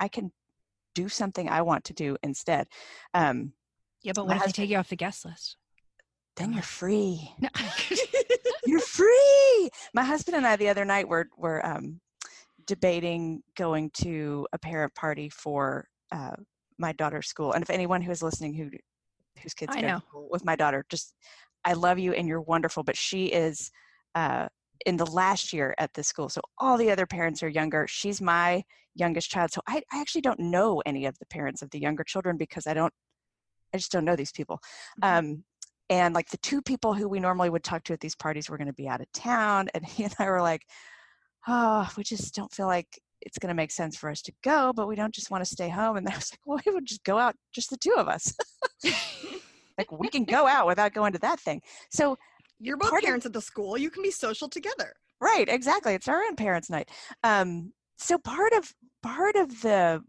[0.00, 0.32] I can
[0.94, 2.66] do something i want to do instead.
[3.12, 3.52] Um,
[4.02, 5.56] yeah but what if they take you off the guest list?
[6.36, 7.30] Then you're free.
[7.38, 7.48] No.
[8.66, 9.70] you're free!
[9.94, 12.00] My husband and i the other night were were um,
[12.66, 16.36] debating going to a parent party for uh,
[16.78, 18.70] my daughter's school and if anyone who is listening who
[19.42, 21.14] whose kids I go to school with my daughter just
[21.64, 23.70] i love you and you're wonderful but she is
[24.14, 24.48] uh,
[24.86, 28.20] in the last year at the school so all the other parents are younger she's
[28.20, 28.62] my
[28.94, 32.04] youngest child so I, I actually don't know any of the parents of the younger
[32.04, 32.92] children because i don't
[33.72, 34.60] I just don't know these people.
[35.02, 35.18] Mhm.
[35.18, 35.44] Um,
[35.88, 38.58] and like the two people who we normally would talk to at these parties were
[38.58, 40.62] going to be out of town, and he and I were like,
[41.46, 44.72] oh, we just don't feel like it's going to make sense for us to go,
[44.74, 45.96] but we don't just want to stay home.
[45.98, 48.34] And I was like, well, we would just go out, just the two of us.
[49.78, 51.60] like we can go out without going to that thing.
[51.90, 52.16] So
[52.60, 53.76] You're both part of- parents at the school.
[53.76, 54.94] You can be social together.
[55.20, 56.88] right exactly it's our own parents night
[57.24, 58.62] um so part of
[59.02, 60.02] part of the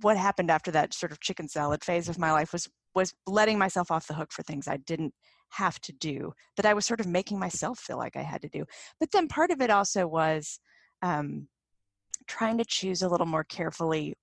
[0.00, 3.58] what happened after that sort of chicken salad phase of my life was was letting
[3.58, 5.12] myself off the hook for things i didn't
[5.50, 8.48] have to do that i was sort of making myself feel like i had to
[8.58, 8.64] do
[9.00, 10.58] but then part of it also was
[11.02, 11.46] um
[12.28, 14.14] trying to choose a little more carefully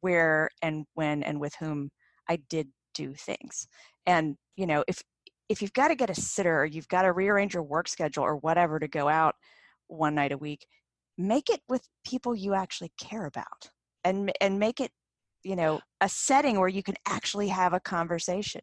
[0.00, 1.90] where and when and with whom
[2.28, 3.66] i did do things.
[4.06, 5.02] And you know if
[5.48, 8.24] if you've got to get a sitter or you've got to rearrange your work schedule
[8.24, 9.34] or whatever to go out
[9.88, 10.66] one night a week
[11.18, 13.70] make it with people you actually care about
[14.04, 14.90] and and make it
[15.42, 18.62] you know a setting where you can actually have a conversation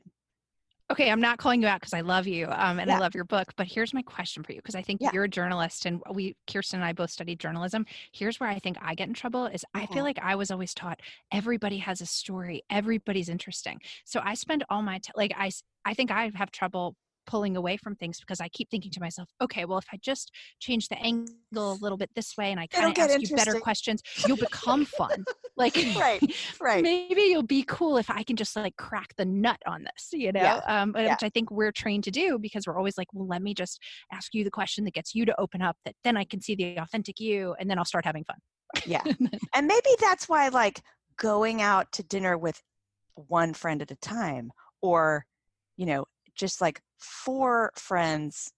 [0.92, 3.24] Okay, I'm not calling you out because I love you um, and I love your
[3.24, 5.10] book, but here's my question for you because I think Yeah.
[5.10, 7.86] you're a journalist and we, Kirsten and I both studied journalism.
[8.12, 10.06] Here's where I think I get in trouble is I feel Mhm.
[10.06, 11.00] like I was always taught
[11.32, 13.80] everybody has a story, everybody's interesting.
[14.04, 15.52] So I spend all my time, like I
[15.86, 19.30] I think I have trouble pulling away from things because I keep thinking to myself,
[19.42, 22.68] okay, well, if I just change the angle a little bit this way and I
[22.68, 25.24] kind of ask you better questions, you'll become fun.
[25.58, 26.22] Like, Right,
[26.62, 30.10] right maybe you'll be cool if I can just like crack the nut on this,
[30.14, 31.12] you know, Yeah, um, uh, yeah.
[31.12, 33.80] which I think we're trained to do because we're always like, well, let me just
[34.12, 36.56] ask you the question that gets you to open up that then I can see
[36.56, 38.38] the authentic you and then I'll start having fun.
[38.86, 39.04] yeah
[39.56, 40.82] and maybe that's why like
[41.18, 42.62] going out to dinner with
[43.16, 45.26] one friend at a time or
[45.78, 46.06] you know
[46.42, 48.52] just like four friends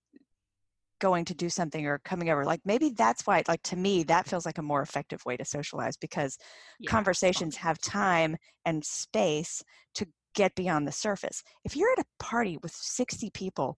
[0.99, 4.25] going to do something or coming over like maybe that's why like to me that
[4.27, 6.37] feels like a more effective way to socialize because
[6.79, 9.61] Yeah, conversations have time and space
[9.93, 13.77] to get beyond the surface if you're at a party with 60 people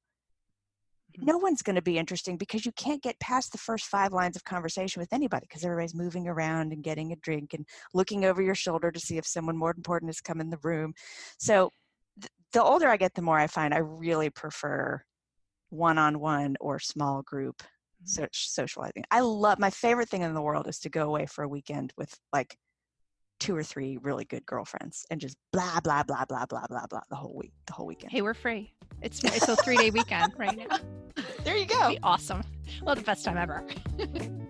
[1.17, 1.25] Mhm.
[1.25, 4.35] no one's going to be interesting because you can't get past the first five lines
[4.35, 8.41] of conversation with anybody because everybody's moving around and getting a drink and looking over
[8.41, 10.93] your shoulder to see if someone more important has come in the room.
[11.39, 11.71] So
[12.19, 15.01] th- the older I get, the more I find I really prefer
[15.69, 17.61] one-on-one or small group
[18.03, 18.07] Mhm.
[18.09, 19.03] so- socializing.
[19.11, 21.93] I love my favorite thing in the world is to go away for a weekend
[21.97, 22.57] with like
[23.39, 27.01] two or three really good girlfriends and just blah blah blah blah blah blah blah
[27.09, 28.11] the whole week the whole weekend.
[28.11, 28.73] Hey, we're free.
[29.01, 30.77] It's it's a three day weekend right now.
[31.43, 31.89] there you go.
[31.89, 32.41] be awesome.
[32.83, 33.65] Well, the best time ever.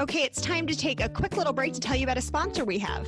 [0.00, 2.64] Okay, it's time to take a quick little break to tell you about a sponsor
[2.64, 3.06] we have.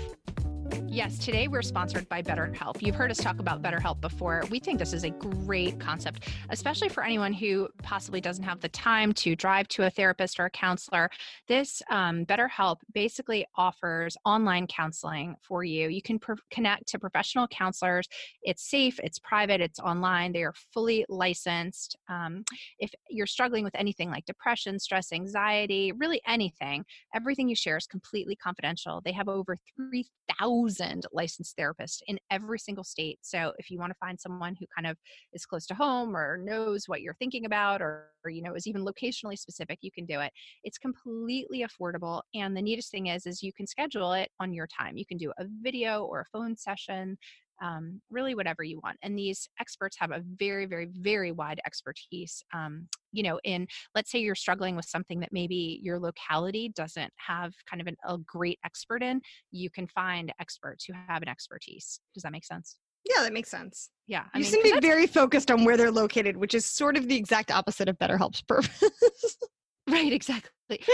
[0.92, 2.82] Yes, today we're sponsored by BetterHelp.
[2.82, 4.42] You've heard us talk about BetterHelp before.
[4.50, 8.68] We think this is a great concept, especially for anyone who possibly doesn't have the
[8.68, 11.08] time to drive to a therapist or a counselor.
[11.48, 15.88] This um, BetterHelp basically offers online counseling for you.
[15.88, 18.06] You can pro- connect to professional counselors.
[18.42, 20.32] It's safe, it's private, it's online.
[20.32, 21.96] They are fully licensed.
[22.10, 22.44] Um,
[22.78, 27.86] if you're struggling with anything like depression, stress, anxiety, really anything, everything you share is
[27.86, 29.00] completely confidential.
[29.02, 30.81] They have over 3,000
[31.12, 33.18] licensed therapists in every single state.
[33.22, 34.96] So if you want to find someone who kind of
[35.32, 38.66] is close to home or knows what you're thinking about or, or you know is
[38.66, 40.32] even locationally specific, you can do it.
[40.64, 44.66] It's completely affordable and the neatest thing is is you can schedule it on your
[44.66, 44.96] time.
[44.96, 47.16] You can do a video or a phone session
[47.62, 48.96] um, really whatever you want.
[49.02, 52.42] And these experts have a very, very, very wide expertise.
[52.54, 57.12] Um, you know, in let's say you're struggling with something that maybe your locality doesn't
[57.16, 61.28] have kind of an, a great expert in, you can find experts who have an
[61.28, 62.00] expertise.
[62.14, 62.76] Does that make sense?
[63.04, 63.90] Yeah, that makes sense.
[64.06, 64.24] Yeah.
[64.32, 66.96] I you mean, seem to be very focused on where they're located, which is sort
[66.96, 69.36] of the exact opposite of BetterHelp's purpose.
[69.90, 70.50] Right, exactly.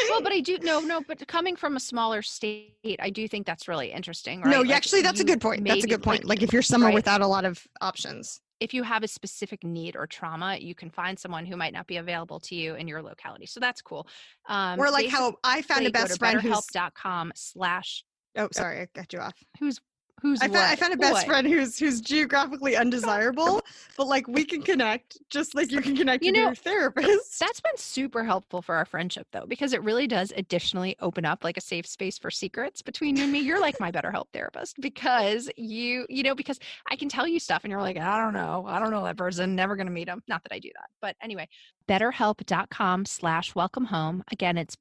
[0.08, 1.00] Well, but I do no, no.
[1.06, 4.40] But coming from a smaller state, I do think that's really interesting.
[4.40, 4.50] Right?
[4.50, 5.64] No, Like, actually, that's a good point.
[5.66, 6.24] That's a good point.
[6.24, 6.94] Like, if you're somewhere right.
[6.94, 8.40] without a lot of options.
[8.60, 11.86] if you have a specific need or trauma, you can find someone who might not
[11.86, 13.46] be available to you in your locality.
[13.46, 14.08] So that's cool.
[14.48, 16.56] Um, or like how I found a best friend who's.
[16.56, 18.04] betterhelp.com slash
[18.36, 19.34] Oh, sorry, I got you off.
[19.58, 19.80] who's
[20.22, 21.26] who's I found, I found a best What?
[21.26, 23.62] friend who's who's geographically undesirable,
[23.96, 27.38] but like we can connect just like you can connect You with know, your therapist.
[27.40, 31.42] That's been super helpful for our friendship though, because it really does additionally open up
[31.44, 33.40] like a safe space for secrets between you and me.
[33.40, 36.58] You're like my BetterHelp therapist because you, you know, because
[36.90, 38.64] I can tell you stuff and you're like, I don't know.
[38.66, 39.54] I don't know that person.
[39.54, 40.22] Never to meet him.
[40.28, 40.88] Not that I do that.
[41.00, 41.48] But anyway,
[41.88, 44.22] betterhelp.com slash welcome home.
[44.30, 44.76] Again, it's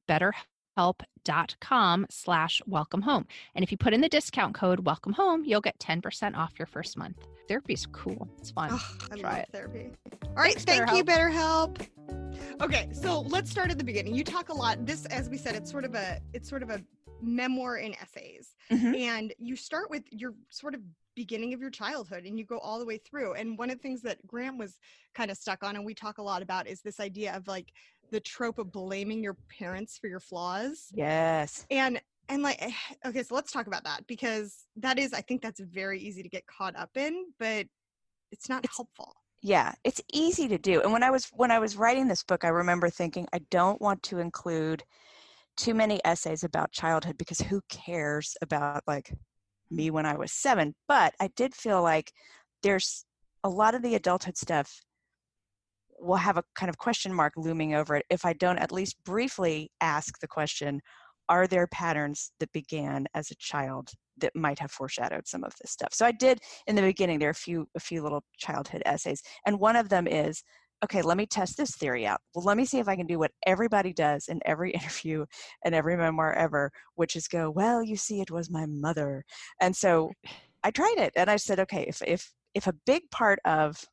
[0.78, 3.26] betterhelp.com slash welcome home.
[3.56, 6.66] And if you put in the discount code welcome home, you'll get 10% off your
[6.66, 7.18] first month.
[7.48, 8.28] Therapy's cool.
[8.40, 8.70] It's fun.
[8.72, 9.50] Oh, I Try love it.
[9.52, 9.90] therapy.
[10.24, 11.88] All right, Thanks, thank you, BetterHelp.
[12.62, 14.14] Okay, so let's start at the beginning.
[14.16, 14.86] You talk a lot.
[14.86, 16.82] This, as we said, it's sort of a it's sort of a
[17.22, 19.00] memoir in essays, Mhm.
[19.00, 20.82] and you start with you're sort of
[21.16, 23.82] beginning of your childhood and you go all the way through and one of the
[23.82, 24.78] things that graham was
[25.16, 27.74] kind of stuck on and we talk a lot about is this idea of like
[28.12, 30.88] the trope of blaming your parents for your flaws.
[30.94, 31.66] Yes.
[31.70, 32.72] and and like eh,
[33.06, 36.30] okay so let's talk about that because that is i think that's very easy to
[36.30, 37.66] get caught up in but
[38.32, 39.16] it's not helpful.
[39.42, 40.82] Yeah it's easy to do.
[40.82, 43.82] And when i was when i was writing this book i remember thinking i don't
[43.82, 44.84] want to include
[45.56, 49.14] too many essays about childhood because who cares about like
[49.72, 50.76] me when i was seven?
[50.88, 52.12] But i did feel like
[52.64, 53.06] there's
[53.44, 54.82] a lot of the adulthood stuff
[56.00, 58.96] will have a kind of question mark looming over it if i don't at least
[59.04, 60.82] briefly ask the question
[61.30, 65.72] are there patterns that began as a child that might have foreshadowed some of this
[65.72, 65.94] stuff?
[65.94, 69.22] So i did in the beginning there are a few a few little childhood essays
[69.46, 70.44] and one of them is
[70.84, 72.20] okay let me test this theory out.
[72.34, 75.26] Well let me see if i can do what everybody does in every interview
[75.64, 79.24] and every memoir ever which is go well you see it was my mother
[79.62, 80.12] and so
[80.64, 83.84] i tried it and i said okay if if if a big part of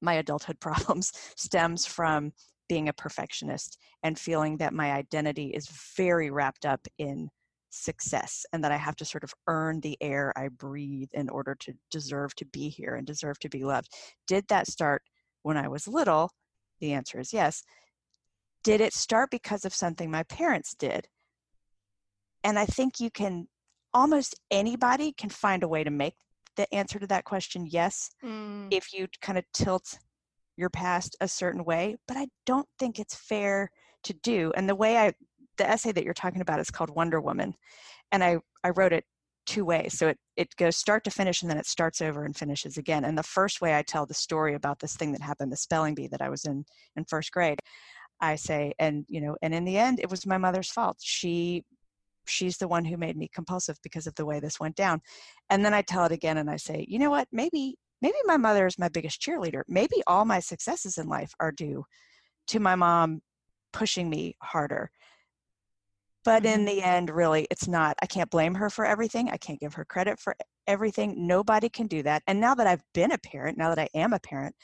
[0.00, 2.32] my adulthood problems stems from
[2.68, 7.28] being a perfectionist and feeling that my identity is very wrapped up in
[7.70, 11.54] success and that I have to sort of earn the air I breathe in order
[11.60, 13.88] to deserve to be here and deserve to be loved.
[14.26, 15.02] Did that start
[15.42, 16.30] when I was little?
[16.80, 17.62] The answer is yes.
[18.64, 21.06] Did it start because of something my parents did?
[22.42, 23.46] And I think you can
[23.94, 26.14] almost anybody can find a way to make
[26.56, 29.98] the answer to that question yes Mm, if you kind of tilt
[30.56, 33.70] your past a certain way but i don't think it's fair
[34.02, 35.12] to do and the way i
[35.58, 37.54] the essay that you're talking about is called wonder woman
[38.12, 39.04] and i i wrote it
[39.46, 42.36] two ways so it it goes start to finish and then it starts over and
[42.36, 45.52] finishes again and the first way i tell the story about this thing that happened
[45.52, 46.64] the spelling bee that i was in
[46.96, 47.60] in first grade
[48.20, 51.64] i say and you know and in the end it was my mother's fault she
[52.28, 55.00] she's the one who made me compulsive because of the way this went down
[55.50, 58.36] and then i tell it again and i say you know what maybe maybe my
[58.36, 59.62] mother is my biggest cheerleader.
[59.68, 61.84] Maybe all my successes in life are due
[62.48, 63.20] to my mom
[63.72, 64.90] pushing me harder.
[66.24, 66.66] But in mm-hmm.
[66.66, 67.96] the end, really, it's not.
[68.02, 69.30] I can't blame her for everything.
[69.30, 70.36] I can't give her credit for
[70.66, 71.26] everything.
[71.26, 72.22] Nobody can do that.
[72.26, 74.54] And now that I've been a parent, now that I am a parent,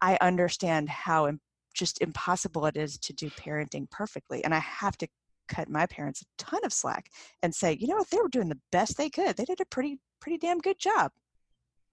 [0.00, 1.30] I understand how
[1.74, 4.44] just impossible it is to do parenting perfectly.
[4.44, 5.08] And I have to
[5.48, 7.10] cut my parents a ton of slack
[7.42, 9.36] and say, you know what, they were doing the best they could.
[9.36, 11.12] They did a pretty, pretty damn good job.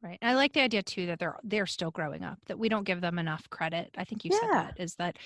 [0.01, 0.19] Right.
[0.21, 2.83] And I like the idea too that they're they're still growing up, that we don't
[2.83, 3.89] give them enough credit.
[3.97, 5.17] I think you said that is that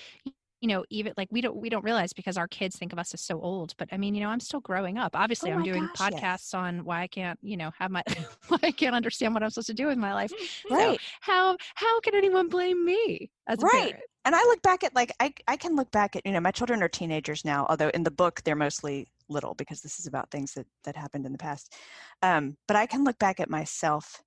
[0.62, 3.12] you know, even like we don't we don't realize because our kids think of us
[3.14, 3.74] as so old.
[3.78, 5.14] But I mean, you know, I'm still growing up.
[5.14, 6.54] Oh Obviously Oh I'm doing gosh, podcasts yes.
[6.54, 8.02] on why I can't, you know, have my
[8.48, 10.32] why I can't understand what I'm supposed to do with my life.
[10.70, 11.00] So Right.
[11.20, 13.90] how how can anyone blame me as a Right.
[13.90, 14.04] parent?
[14.24, 16.50] And I look back at like I I can look back at you know my
[16.50, 20.30] children are teenagers now although in the book they're mostly little because this is about
[20.30, 21.74] things that that happened in the past.
[22.22, 24.22] Um, but I can look back at myself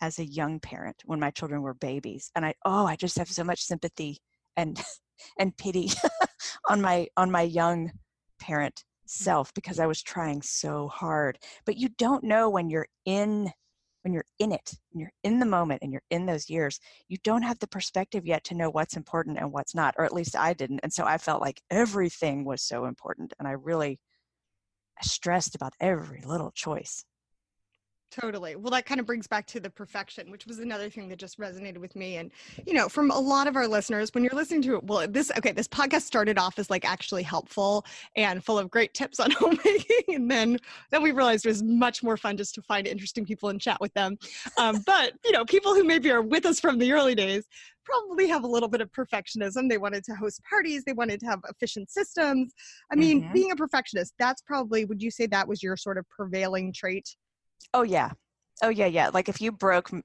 [0.00, 3.28] as a young parent when my children were babies and I oh I just have
[3.28, 4.18] so much sympathy
[4.56, 4.80] and
[5.38, 5.90] and pity
[6.68, 7.92] on my on my young
[8.40, 11.38] parent self because I was trying so hard.
[11.66, 13.52] But you don't know when you're in
[14.02, 17.16] when you're in it when you're in the moment and you're in those years you
[17.24, 20.36] don't have the perspective yet to know what's important and what's not or at least
[20.36, 23.98] i didn't and so i felt like everything was so important and i really
[25.02, 27.04] stressed about every little choice
[28.10, 28.56] Totally.
[28.56, 31.38] Well, that kind of brings back to the perfection, which was another thing that just
[31.38, 32.16] resonated with me.
[32.16, 32.32] And,
[32.66, 35.30] you know, from a lot of our listeners, when you're listening to it, well, this,
[35.36, 37.84] okay, this podcast started off as like actually helpful
[38.16, 40.14] and full of great tips on homemaking.
[40.14, 40.58] And then,
[40.90, 43.78] then we realized it was much more fun just to find interesting people and chat
[43.78, 44.16] with them.
[44.56, 47.46] Um, but, you know, people who maybe are with us from the early days
[47.84, 49.68] probably have a little bit of perfectionism.
[49.68, 52.54] They wanted to host parties, they wanted to have efficient systems.
[52.90, 53.32] I mean, Mhm.
[53.34, 57.16] being a perfectionist, that's probably, would you say that was your sort of prevailing trait?
[57.74, 58.10] Oh yeah
[58.62, 60.02] oh yeah yeah like if you broke m-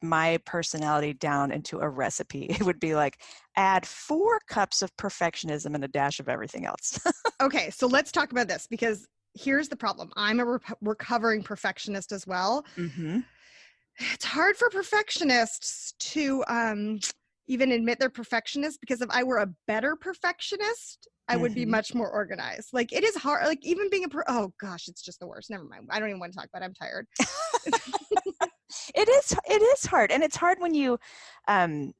[0.00, 3.20] my personality down into a recipe it would be like
[3.56, 6.98] add four cups of perfectionism and a dash of everything else
[7.40, 10.10] Okay, so let's talk about this because here's the problem.
[10.16, 12.64] I'm a rep- recovering perfectionist as well.
[12.76, 13.20] mm-hmm.
[14.12, 16.98] It's hard for perfectionists to um,
[17.46, 21.68] even admit they're perfectionists because if I were a better perfectionist, I would be Mhm.
[21.70, 22.70] much more organized.
[22.72, 23.46] Like it is hard.
[23.46, 25.50] Like even being a per- oh gosh, it's just the worst.
[25.50, 25.86] Never mind.
[25.90, 26.62] I don't even want to talk about.
[26.62, 26.66] it.
[26.66, 27.06] I'm tired.
[28.94, 30.98] it is it is hard and it's hard when you
[31.48, 31.92] um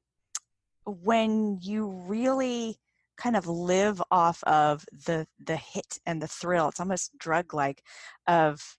[0.85, 2.77] when you really
[3.17, 7.83] kind of live off of the the hit and the thrill it's almost drug like
[8.27, 8.77] of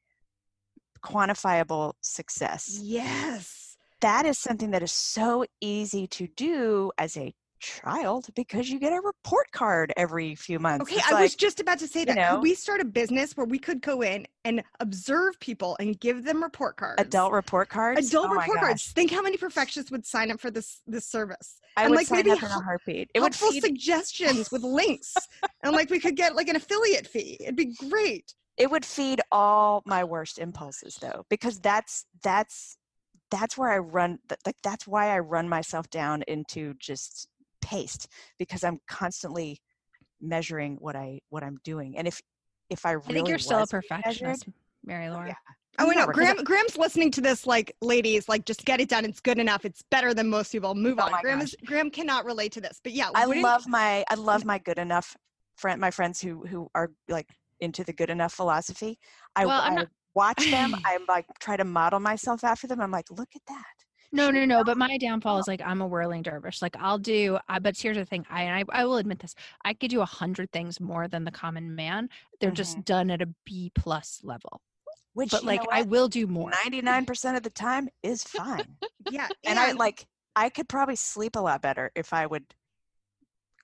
[1.04, 3.76] quantifiable success Yes.
[4.00, 8.92] that is something that is so easy to do as a child because you get
[8.92, 10.82] a report card every few months.
[10.82, 12.16] Okay, It's I like, was just about to say that.
[12.16, 15.98] know- Could we start a business where we could go in and observe people and
[16.00, 17.00] give them report cards?
[17.00, 18.08] adult report cards.
[18.08, 18.90] adult Oh report cards.
[18.92, 21.60] Think how many perfectionists would sign up for this this service.
[21.76, 23.10] I and would like sign maybe up in a heartbeat.
[23.14, 25.14] It would feed suggestions with links,
[25.62, 27.36] and like we could get like an affiliate fee.
[27.40, 28.34] It'd be great.
[28.56, 32.76] it would feed all my worst impulses though because that's that's
[33.30, 37.28] that's where i run like that's why i run myself down into just
[37.72, 38.02] paste
[38.38, 39.50] because i'm constantly
[40.20, 42.20] measuring what i what i'm doing and if
[42.68, 44.44] if i really I think you're still a was measured- perfectionist,
[44.84, 45.28] Mary oh, Laura.
[45.28, 45.34] yeah.
[45.78, 46.00] Oh, I know.
[46.00, 47.46] Never, 'cause I- Graham, Graham's listening to this.
[47.46, 49.04] Like, ladies, like, just get it done.
[49.04, 49.64] It's good enough.
[49.64, 50.74] It's better than most people.
[50.74, 51.20] Move Oh on.
[51.22, 52.80] Graham is Graham cannot relate to this.
[52.82, 54.48] But yeah, I wouldn't- love my I love mm-hmm.
[54.48, 55.16] my good enough
[55.56, 57.28] friend my friends who who are like
[57.60, 58.98] into the good enough philosophy.
[59.36, 60.74] I, Well, I'm I not- watch them.
[60.90, 62.80] I'm like try to model myself after them.
[62.80, 63.76] I'm like, look at that.
[64.12, 64.64] No, no, no.
[64.64, 66.62] But my downfall is like I'm a whirling dervish.
[66.62, 67.38] Like I'll do.
[67.48, 68.26] I, but here's the thing.
[68.28, 69.34] I, I I will admit this.
[69.64, 72.08] I could do a hundred things more than the common man.
[72.40, 72.82] They're just mm-hmm.
[72.82, 74.60] done at a B plus level.
[75.12, 76.50] Which But like I will do more.
[76.50, 78.76] 99% of the time is fine.
[79.10, 80.06] Yeah, and I like
[80.36, 82.44] I could probably sleep a lot better if I would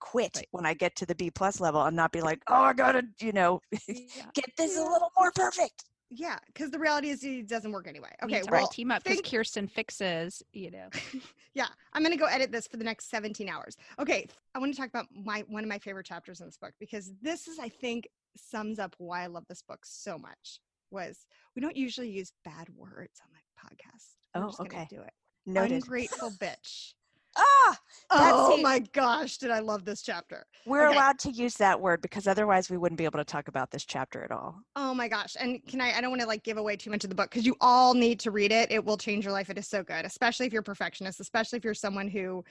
[0.00, 0.48] quit Right.
[0.50, 3.02] when I get to the B plus level and not be like, oh, I gotta,
[3.20, 3.60] you know,
[4.34, 5.84] get this a little more perfect.
[6.10, 8.10] Yeah, because the reality is it doesn't work anyway.
[8.22, 10.42] Okay, to well, team up because thank- Kirsten fixes.
[10.52, 10.88] You know.
[11.54, 13.76] yeah, I'm gonna go edit this for the next 17 hours.
[13.98, 16.72] Okay, I want to talk about my one of my favorite chapters in this book
[16.78, 20.60] because this is, I think, sums up why I love this book so much.
[20.90, 24.14] Was we don't usually use bad words on my podcast.
[24.34, 24.86] I'm Oh, okay.
[24.88, 25.12] Do it.
[25.44, 25.82] Noted.
[25.82, 26.94] Ungrateful bitch.
[27.36, 27.80] Ah,
[28.10, 30.46] Oh my gosh, did I love this chapter?
[30.64, 30.96] we're Okay.
[30.96, 33.84] allowed to use that word because otherwise we wouldn't be able to talk about this
[33.84, 34.60] chapter at all.
[34.74, 35.36] Oh my gosh.
[35.38, 37.30] And can I I don't want to like give away too much of the book
[37.30, 38.70] because you all need to read it.
[38.72, 39.48] It will change your life.
[39.48, 42.44] It is so good, especially if you're a perfectionist, especially if you're someone who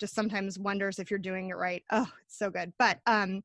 [0.00, 1.82] just sometimes wonders if you're doing it right.
[1.90, 2.72] Oh, it's so good.
[2.78, 3.42] But um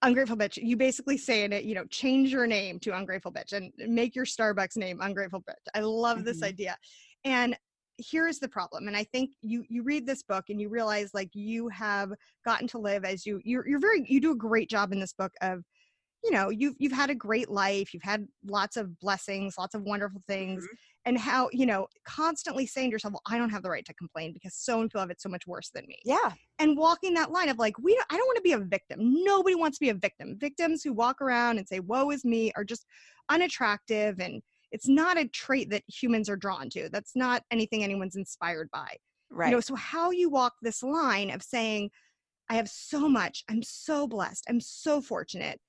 [0.00, 3.52] Ungrateful bitch, you basically say in it, you know, change your name to ungrateful bitch
[3.52, 5.54] and make your Starbucks name ungrateful bitch.
[5.74, 6.44] I love this Mhm.
[6.44, 6.78] idea.
[7.24, 7.58] And
[7.98, 11.30] here's the problem and i think you you read this book and you realize like
[11.32, 12.12] you have
[12.44, 15.12] gotten to live as you you're, you're very you do a great job in this
[15.12, 15.62] book of
[16.24, 19.82] you know you've you've had a great life you've had lots of blessings lots of
[19.82, 20.74] wonderful things mm-hmm.
[21.06, 23.94] and how you know constantly saying to yourself well i don't have the right to
[23.94, 26.32] complain because so and people have it so much worse than me Yeah.
[26.58, 28.98] and walking that line of like we don't, i don't want to be a victim.
[29.24, 30.36] Nobody wants to be a victim.
[30.38, 32.84] Victims who walk around and say woe is me are just
[33.28, 34.42] unattractive and
[34.72, 38.96] it's not a trait that humans are drawn to that's not anything anyone's inspired by
[39.30, 39.48] Right.
[39.48, 41.90] you know so how you walk this line of saying
[42.48, 45.60] i have so much i'm so blessed i'm so fortunate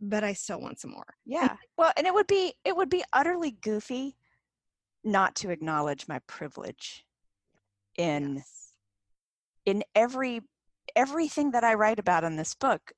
[0.00, 1.56] but i still want some more yeah.
[1.76, 4.16] Well, and it would be it would be utterly goofy
[5.04, 7.04] not to acknowledge my privilege
[7.96, 8.72] in Yes.
[9.66, 10.40] in every
[10.96, 12.92] everything that I write about in this book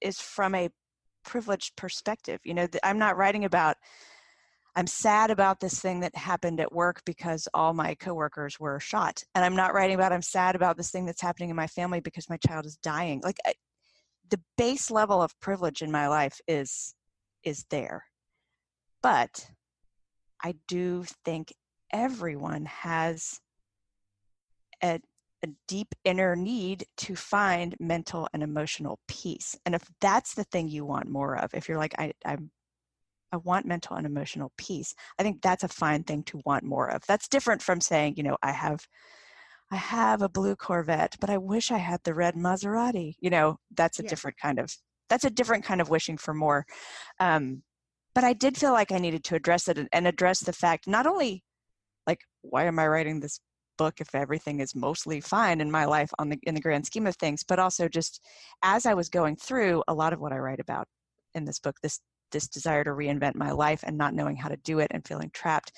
[0.00, 0.70] is from a
[1.24, 2.40] privileged perspective.
[2.44, 3.76] You know, I'm not writing about
[4.76, 9.22] I'm sad about this thing that happened at work because all my coworkers were shot.
[9.34, 12.00] And I'm not writing about I'm sad about this thing that's happening in my family
[12.00, 13.22] because my child is dying.
[13.24, 13.54] Like I,
[14.28, 16.94] the base level of privilege in my life is
[17.42, 18.04] is there.
[19.02, 19.48] But
[20.44, 21.54] I do think
[21.90, 23.40] everyone has
[24.82, 25.00] a
[25.42, 29.56] a deep inner need to find mental and emotional peace.
[29.64, 32.50] And if that's the thing you want more of, if you're like, I, I'm,
[33.32, 36.90] I want mental and emotional peace, I think that's a fine thing to want more
[36.90, 37.02] of.
[37.06, 38.86] That's different from saying, you know, I have,
[39.70, 43.14] I have a blue Corvette, but I wish I had the red Maserati.
[43.20, 44.10] You know, that's a Yeah.
[44.10, 44.74] different kind of,
[45.08, 46.64] that's a different kind of wishing for more.
[47.20, 47.62] Um,
[48.14, 50.86] but I did feel like I needed to address it and, and address the fact,
[50.86, 51.44] not only
[52.06, 53.40] like, why am I writing this
[53.76, 57.06] book if everything is mostly fine in my life on the in the grand scheme
[57.06, 58.20] of things but also just
[58.62, 60.86] as i was going through a lot of what i write about
[61.34, 62.00] in this book this
[62.36, 65.30] this desire to reinvent my life and not knowing how to do it and feeling
[65.32, 65.72] trapped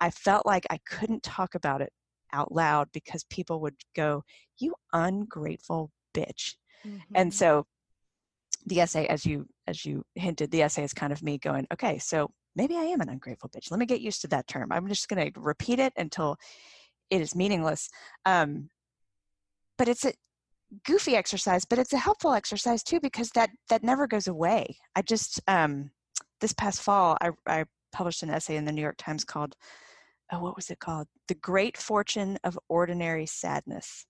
[0.00, 1.92] i felt like i couldn't talk about it
[2.32, 4.22] out loud because people would go
[4.58, 6.54] you ungrateful bitch.
[7.14, 7.34] And Mhm.
[7.34, 7.66] so
[8.66, 11.98] the essay as you as you hinted the essay is kind of me going okay
[11.98, 13.70] so maybe i am an ungrateful bitch.
[13.70, 14.72] Let me get used to that term.
[14.72, 16.36] I'm just going to repeat it until
[17.10, 17.88] it is meaningless.
[18.24, 18.70] Um,
[19.78, 20.12] but it's a
[20.84, 24.76] goofy exercise but it's a helpful exercise too because that that never goes away.
[24.96, 25.90] I just um,
[26.40, 29.56] this past fall I, I published an essay in the new york times called
[30.32, 31.08] oh, what was it called?
[31.26, 34.06] The great fortune of ordinary sadness.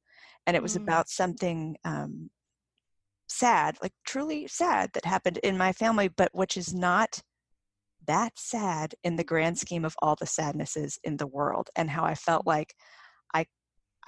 [0.46, 0.82] And it was Mm.
[0.82, 2.30] about something um,
[3.30, 7.22] sad like truly sad that happened in my family but which is not
[8.06, 12.02] that sad in the grand scheme of all the sadnesses in the world and how
[12.02, 12.74] i felt like
[13.32, 13.46] i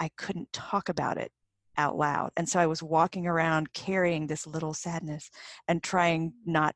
[0.01, 1.31] i couldn't talk about it
[1.77, 2.31] out loud.
[2.37, 5.29] And so I was walking around carrying this little sadness
[5.67, 6.75] and trying not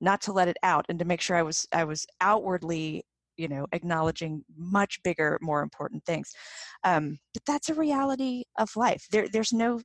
[0.00, 3.04] not to let it out and to make sure I was I was outwardly
[3.36, 6.32] you know acknowledging much bigger more important things.
[6.84, 9.06] Um, but that's a reality of life.
[9.10, 9.80] There there's no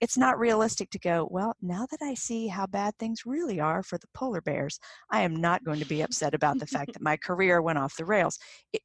[0.00, 3.82] it's not realistic to go well now that i see how bad things really are
[3.82, 4.78] for the polar bears
[5.10, 7.96] i am not going to be upset about the fact that my career went off
[7.96, 8.38] the rails.
[8.74, 8.82] It,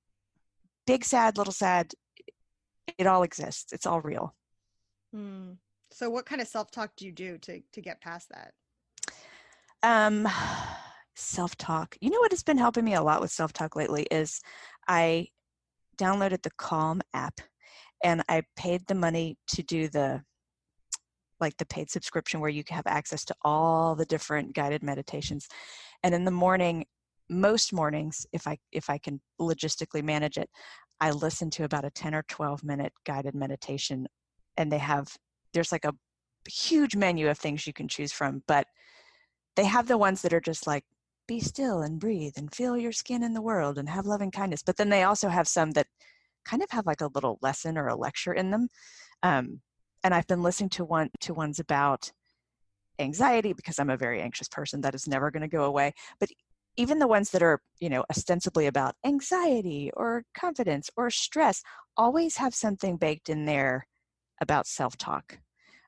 [0.86, 1.92] big sad little sad
[2.98, 3.74] it all exists.
[3.74, 4.34] It's all real
[5.14, 5.54] Hmm.
[5.92, 8.54] So, what kind of self talk do you do to to get past that?
[9.84, 10.28] um
[11.20, 14.40] self-talk you know what has been helping me a lot with self-talk lately is
[14.88, 15.26] i
[15.98, 17.42] downloaded the calm app
[18.04, 20.22] and i paid the money to do the
[21.40, 25.48] like the paid subscription where you have access to all the different guided meditations
[26.04, 26.86] and in the morning
[27.30, 30.50] most mornings if i if i can logistically manage it
[31.02, 34.06] i listen to about a 10 or 12 minute guided meditation
[34.58, 35.16] and they have
[35.54, 35.94] there's like a
[36.50, 38.68] huge menu of things you can choose from but
[39.56, 40.84] they have the ones that are just like
[41.28, 44.64] be still and breathe and feel your skin in the world and have loving kindness
[44.64, 45.88] but then they also have some that
[46.46, 48.68] kind of have like a little lesson or a lecture in them
[49.24, 49.60] um,
[50.04, 52.12] and i've been listening to one to ones about
[53.00, 56.30] anxiety because i'm a very anxious person that is never going to go away but
[56.78, 61.62] even the ones that are you know ostensibly about anxiety or confidence or stress
[61.98, 63.86] always have something baked in there
[64.42, 65.40] about self-talk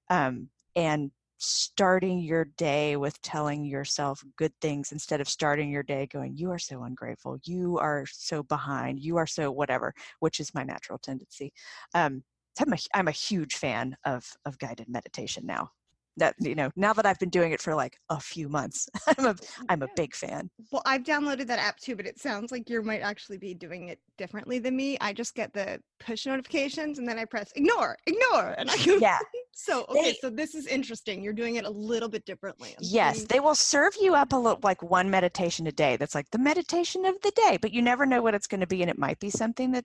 [0.10, 6.06] um, and starting your day with telling yourself good things instead of starting your day
[6.08, 7.38] going you are so ungrateful.
[7.46, 9.00] You are so behind.
[9.00, 11.54] You are so whatever which is my natural tendency.
[11.94, 12.24] Um,
[12.60, 15.72] I'm, a, I'm a huge fan of of guided meditation now
[16.20, 19.26] that you know now that i've been doing it for like a few months i'm
[19.26, 19.36] a
[19.70, 22.82] i'm a big fan Well, I've downloaded that app too, but it sounds like you
[22.82, 24.98] might actually be doing it differently than me.
[25.00, 29.00] I just get the push notifications and then I press ignore, ignore, and I go.
[29.00, 29.20] yeah
[29.54, 31.22] So okay, They- so this is interesting.
[31.24, 32.70] You're doing it a little bit differently.
[32.78, 35.98] I'm Yes, they will serve you up a little like one meditation a day.
[35.98, 38.68] That's like the meditation of the day, but you never know what it's going to
[38.68, 39.84] be, and it might be something that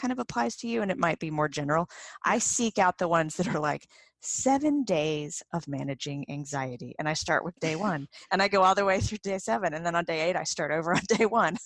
[0.00, 1.88] kind of applies to you, and it might be more general.
[2.24, 3.86] I seek out the ones that are like
[4.22, 8.74] seven days of managing anxiety, and I start with day one, and I go all
[8.74, 11.26] the way through day seven, and then on day eight I start over on day
[11.26, 11.56] one.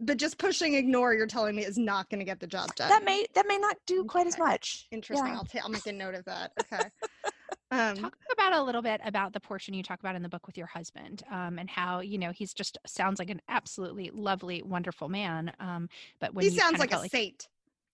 [0.00, 2.88] But just pushing ignore, you're telling me, is not going to get the job done.
[2.90, 4.86] That may that may not do quite as much.
[4.90, 5.26] interesting.
[5.26, 5.36] Yeah.
[5.36, 6.52] I'll ta- I'll make a note of that.
[6.60, 6.88] Okay.
[7.72, 10.46] Um, Talk about a little bit about the portion you talk about in the book
[10.46, 14.62] with your husband, um, and how you know he's just sounds like an absolutely lovely,
[14.62, 15.52] wonderful man.
[15.58, 15.88] Um,
[16.20, 17.48] but when he sounds like a felt saint.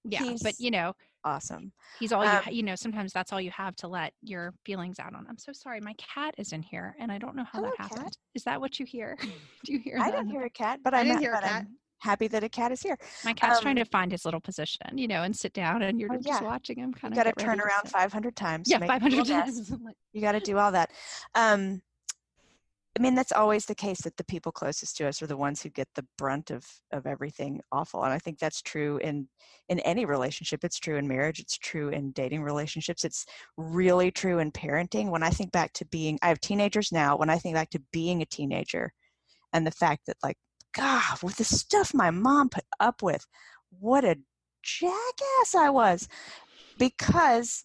[0.05, 0.95] yeah, but you know
[1.25, 1.73] Awesome.
[2.01, 2.75] he's all you Um, ha- you know.
[2.75, 5.27] Sometimes that's all you have to let your feelings out on.
[5.29, 7.79] I'm so sorry, my cat is in here, and I don't know how Hello, that
[7.79, 7.91] cat.
[7.93, 8.17] happened.
[8.35, 9.17] Is that what you hear?
[9.65, 9.99] Do you hear?
[10.01, 11.69] I that don't hear a cat, but I I'm didn't hear a but I'm
[12.01, 12.99] happy that a cat is here.
[13.25, 16.01] My cat's trying Um, to find his little position, you know, and sit down, and
[16.01, 16.43] you're Oh, just yeah.
[16.43, 17.25] watching him You kind of.
[17.25, 18.69] got to turn around 500 times.
[18.69, 19.73] Yeah, 500 times.
[20.13, 20.91] you got to do all that
[21.37, 21.81] um
[22.99, 25.63] i mean that's always the case that the people closest to us are the ones
[25.63, 29.29] who get the brunt of of everything awful and i think that's true in
[29.69, 30.65] in any relationship.
[30.65, 33.25] It's true in marriage it's true in dating relationships it's
[33.57, 35.11] really true in parenting.
[35.11, 37.83] When i think back to being i have teenagers now when i think back to
[37.93, 38.93] being a teenager
[39.53, 40.37] and the fact that like
[40.75, 43.27] god with the stuff my mom put up with
[43.79, 44.17] what a
[44.63, 46.09] jackass i was
[46.79, 47.65] because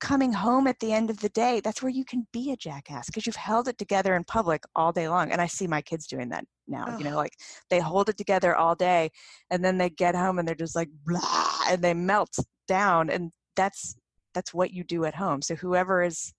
[0.00, 3.06] coming home at the end of the day, that's where you can be a jackass
[3.06, 5.32] because you've held it together in public all day long.
[5.32, 6.96] And I see my kids doing that now.
[6.98, 7.32] You know, like
[7.70, 9.10] they hold it together all day
[9.50, 12.36] and then they get home and they're just like blah and they melt
[12.66, 13.10] down.
[13.10, 13.96] And that's
[14.34, 15.42] that's what you do at home.
[15.42, 16.32] So whoever is,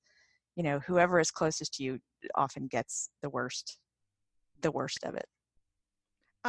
[0.55, 1.99] you know, whoever is closest to you
[2.35, 3.77] often gets the worst,
[4.61, 5.25] the worst of it.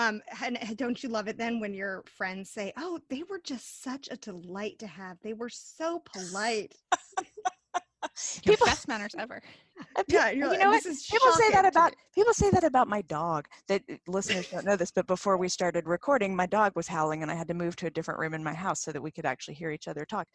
[0.01, 3.41] Um, and and don't you love it then when your friends say, "Oh, they were
[3.45, 5.19] just such a delight to have.
[5.23, 6.75] They were so polite."
[8.45, 9.43] People- best manners ever.
[9.97, 10.93] And pe- Yeah, you're you know this what?
[10.93, 13.47] is People say that about people say that about my dog.
[13.69, 17.23] That uh, listeners don't know this, but before we started recording, my dog was howling,
[17.23, 19.11] and I had to move to a different room in my house so that we
[19.11, 20.27] could actually hear each other talk.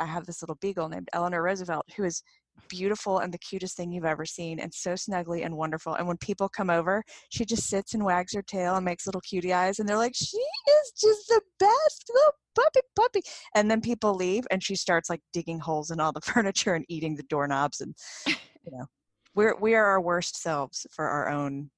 [0.00, 2.22] I have this little beagle named Eleanor Roosevelt, who is
[2.68, 5.94] beautiful and the cutest thing you've ever seen, and so snuggly and wonderful.
[5.94, 9.20] And when people come over, she just sits and wags her tail and makes little
[9.20, 13.22] cutie eyes, and they're like, "She is just the best little puppy, puppy."
[13.54, 16.84] And then people leave, and she starts like digging holes in all the furniture and
[16.88, 17.94] eating the doorknobs, and
[18.26, 18.86] you know,
[19.34, 21.70] we're we are our worst selves for our own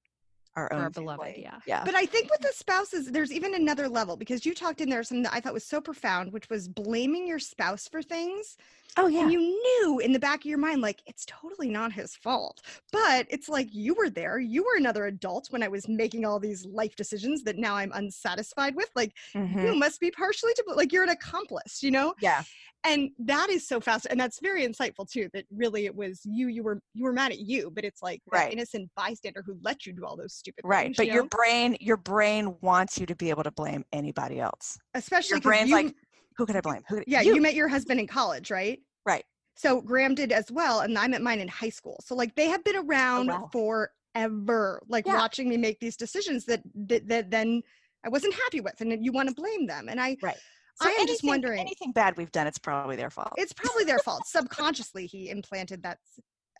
[0.56, 1.36] our own our beloved, family.
[1.36, 1.60] yeah.
[1.64, 4.88] yeah But I think with the spouses, there's even another level because you talked in
[4.88, 8.56] there something that I thought was so profound, which was blaming your spouse for things.
[8.96, 11.92] oh yeah And you knew in the back of your mind, like, it's totally not
[11.92, 12.62] his fault.
[12.92, 14.38] But it's like you were there.
[14.38, 17.92] You were another adult when I was making all these life decisions that now I'm
[17.92, 18.90] unsatisfied with.
[18.96, 19.74] Like, Mhm.
[19.74, 22.14] you must be partially to, like, you're an accomplice, you know?
[22.16, 22.44] yeah
[22.84, 26.48] and that is so fast and that's very insightful too that really it was you
[26.48, 28.50] you were you were mad at you but it's like Right.
[28.50, 31.76] innocent bystander who let you do all those stupid right things but you your brain
[31.80, 35.68] your brain wants you to be able to blame anybody else especially your 'cause brain's
[35.70, 35.94] you, like
[36.36, 37.40] who could i blame who could, yeah you.
[37.40, 39.24] met your husband in college right Right.
[39.56, 42.48] so graham did as well and i met mine in high school so like they
[42.48, 43.48] have been around wow.
[43.52, 45.16] forever like Yeah.
[45.16, 47.62] watching me make these decisions that, that that then
[48.04, 50.36] i wasn't happy with and you want to blame them and i Right.
[50.80, 54.00] I am just wondering- anything bad we've done it's probably their fault it's probably their
[54.00, 55.98] fault subconsciously he implanted that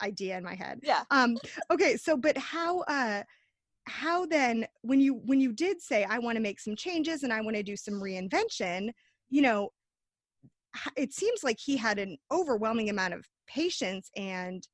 [0.02, 1.36] idea in my head yeah um
[1.70, 3.22] okay so but how uh
[3.86, 7.32] how then when you when you did say i want to make some changes and
[7.32, 8.90] i want to do some reinvention
[9.30, 9.70] you know
[10.96, 14.66] it seems like he had an overwhelming amount of patience and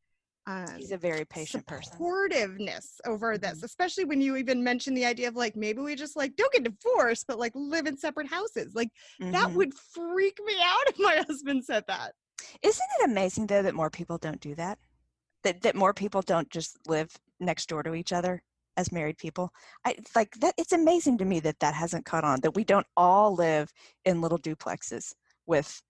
[0.46, 3.40] um he's a very patient person supportiveness over Mhm.
[3.40, 6.52] this especially when you even mentioned the idea of like maybe we just like don't
[6.52, 8.90] get divorced but like live in separate houses like
[9.20, 9.56] that Mhm.
[9.56, 12.12] would freak me out if my husband said that
[12.62, 14.78] Isn't it amazing though that more people don't do that?
[15.42, 18.42] That that more people don't just live next door to each other
[18.78, 19.50] as married people.
[19.84, 22.86] I like that it's amazing to me that that hasn't caught on that we don't
[22.96, 23.70] all live
[24.06, 25.12] in little duplexes
[25.46, 25.82] with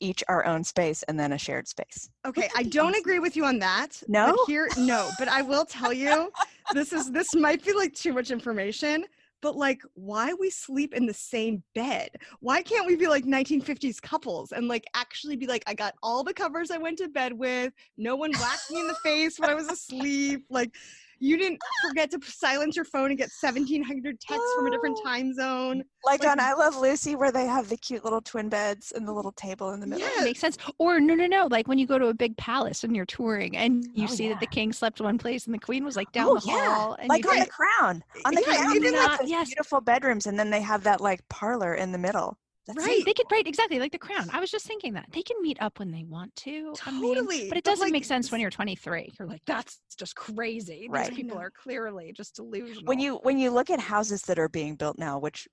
[0.00, 2.08] each our own space and then a shared space.
[2.26, 4.02] Okay, I don't agree with you on that.
[4.08, 4.36] No?
[4.46, 6.32] here no, but I will tell you,
[6.72, 9.04] this is this might be like too much information,
[9.42, 12.08] but like why we sleep in the same bed?
[12.40, 16.24] Why can't we be like 1950s couples and like actually be like I got all
[16.24, 19.50] the covers I went to bed with, no one whacked me in the face when
[19.50, 20.74] I was asleep, like
[21.20, 25.04] you didn't forget to silence your phone and get 1700 texts from a different Oh.
[25.06, 25.82] time zone.
[26.04, 29.06] Like, Like- on I Love Lucy where they have the cute little twin beds and
[29.06, 30.08] the little table in the middle.
[30.16, 30.24] Yeah.
[30.24, 30.56] makes sense.
[30.78, 31.46] Or no, no, no.
[31.50, 34.28] Like when you go to a big palace and you're touring and you Oh, see
[34.28, 36.74] that the king slept one place and the queen was like down Oh, the yeah.
[36.74, 36.94] hall.
[36.98, 38.04] And Like you on did- the crown.
[38.24, 39.48] On the Yeah, crown, even they have like- those yes.
[39.48, 42.36] beautiful bedrooms and then they have that like parlor in the middle.
[42.74, 43.04] That's Right.
[43.04, 44.28] They could right exactly like the crown.
[44.32, 46.74] I was just thinking that they can meet up when they want to.
[46.86, 49.12] I mean, Totally, but it doesn't like, make sense when you're 23.
[49.18, 50.88] You're like, that's just crazy.
[50.90, 51.08] Right.
[51.08, 52.84] These people are clearly just delusional.
[52.84, 55.48] when you when you look at houses that are being built now which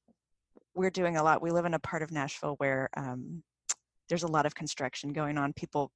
[0.76, 3.44] we're doing a lot we live in a part of nashville where um,
[4.10, 5.92] there's a lot of construction going on people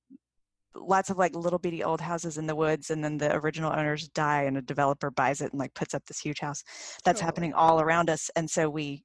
[0.76, 4.07] lots of like little bitty old houses in the woods and then the original owners
[4.09, 6.63] die and a developer buys it and like puts up this huge house
[7.03, 7.26] that's Totally.
[7.26, 9.03] happening all around us and so we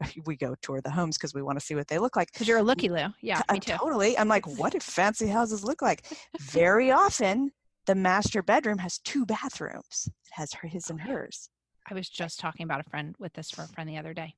[0.26, 2.46] we go tour the homes because we want to see what they look like because
[2.48, 3.06] you're a looky loo.
[3.20, 3.72] Yeah, uh, me too.
[3.72, 6.06] totally i'm like what do fancy houses look like
[6.40, 7.52] very often
[7.86, 11.48] the master bedroom has two bathrooms it has her his and hers
[11.88, 14.34] I was just talking about a friend with this for a friend the other day.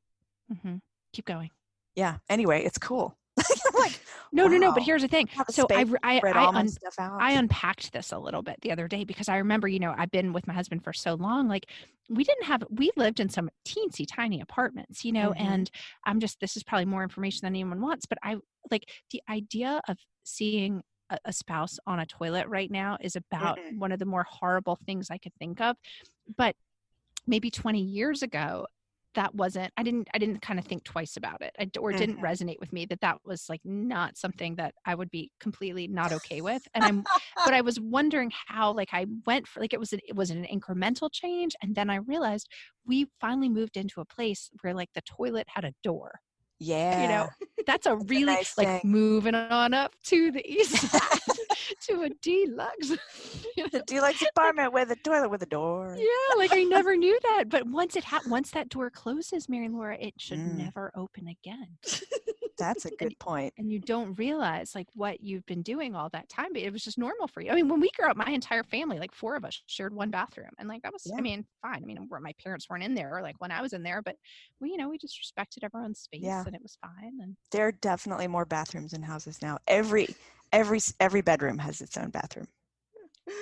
[0.53, 0.77] Mm-hmm.
[1.15, 1.51] Keep going.
[1.95, 3.17] yeah anyway it's cool
[3.79, 4.01] like
[4.33, 4.73] No, no, no.
[4.73, 5.29] But here's the thing.
[5.51, 6.69] So I, I, I, un-
[7.19, 10.11] I unpacked this a little bit the other day because I remember, you know, I've
[10.11, 11.49] been with my husband for so long.
[11.49, 11.67] Like,
[12.11, 15.41] we didn't have, we lived in some teensy tiny apartments, you know, Mhm.
[15.41, 15.71] and
[16.05, 18.37] I'm just, this is probably more information than anyone wants, but I
[18.71, 23.59] like the idea of seeing a, a spouse on a toilet right now is about
[23.59, 23.79] Mm-mm.
[23.79, 25.77] one of the more horrible things I could think of.
[26.37, 26.55] But
[27.27, 28.67] maybe 20 years ago,
[29.19, 31.99] that wasn't i didn't i didn't kind of think twice about it I or it
[31.99, 32.25] didn't mm-hmm.
[32.25, 36.13] resonate with me that that was like not something that i would be completely not
[36.13, 37.05] okay with and i'm
[37.45, 40.31] but I was wondering how like I went for like it was an, it was
[40.31, 42.49] an incremental change and then I realized
[42.87, 46.21] we finally moved into a place where like the toilet had a door.
[46.59, 47.03] Yeah.
[47.03, 47.29] You know,
[47.67, 48.91] that's a really nice like thing.
[48.91, 51.19] moving on up to the east side
[51.89, 52.91] to a deluxe.
[53.57, 53.69] you know?
[53.73, 55.97] the deluxe apartment with a toilet with a door.
[55.99, 59.69] Yeah, like I never knew that, but once it ha- once that door closes, Mary
[59.69, 60.57] Laura, it should Mm.
[60.57, 61.67] never open again.
[62.59, 63.55] That's a good point.
[63.59, 66.83] and you don't realize like what you've been doing all that time but it was
[66.83, 69.37] just normal for you i mean when we grew up my entire family like four
[69.37, 71.17] of us shared one bathroom and like that was Yeah.
[71.19, 73.73] i mean fine i mean my parents weren't in there or like when i was
[73.75, 74.17] in there but
[74.61, 76.43] we you know we just respected everyone's space Yeah.
[76.49, 79.59] And it was fine and There are definitely more bathrooms in houses now.
[79.69, 80.09] Every
[80.53, 82.49] every every bedroom has its own bathroom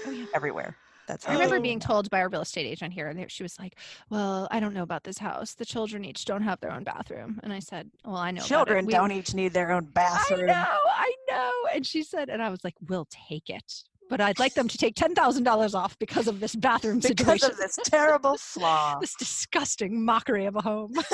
[0.07, 0.77] oh yeah everywhere.
[1.09, 3.79] That's I remember being told by our real estate agent here, and she was like,
[4.11, 5.55] "Well, I don't know about this house.
[5.55, 8.87] The children each don't have their own bathroom." And I said, "Well, I know children
[8.87, 12.43] We- don't each need their own bathroom." I know, I know." And she said, and
[12.43, 15.77] I was like, "We'll take it, but I'd like them to take ten thousand dollars
[15.77, 18.99] off because of this bathroom Because situation." of this terrible flaw.
[18.99, 20.93] this disgusting mockery of a home.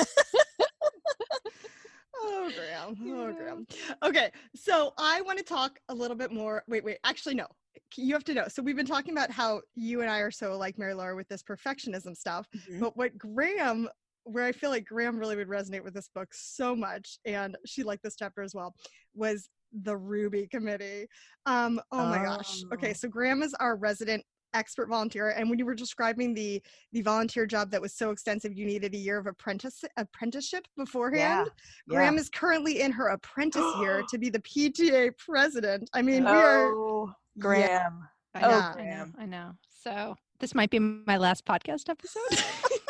[2.25, 2.95] Oh, Graham.
[3.13, 3.67] Oh, Graham.
[4.03, 6.63] Okay, so I want to talk a little bit more.
[6.67, 6.97] Wait, wait.
[7.03, 7.47] Actually, no.
[7.95, 8.45] you have to know.
[8.47, 11.27] So we've been talking about how you and I are so like Mary Laura with
[11.27, 12.47] this perfectionism stuff.
[12.69, 12.79] Mhm.
[12.79, 13.87] But what Graham,
[14.23, 17.83] where I feel like Graham really would resonate with this book so much, and she
[17.83, 18.73] liked this chapter as well,
[19.13, 21.07] was the Ruby Committee.
[21.45, 22.63] Um, oh my gosh.
[22.73, 22.93] Okay, Oh.
[22.93, 27.45] so Graham is our resident expert volunteer, and when you were describing the the volunteer
[27.45, 31.49] job that was so extensive, you needed a year of apprentice apprenticeship beforehand.
[31.87, 31.95] Yeah.
[31.95, 35.89] Graham is currently in her apprentice year to be the PTA president.
[35.93, 36.67] I mean, we are.
[36.73, 37.41] Oh, Yeah.
[37.41, 38.07] Graham.
[38.35, 38.73] I Oh, know, Yeah.
[38.77, 39.51] I know, I know.
[39.83, 42.21] So this might be my last podcast episode.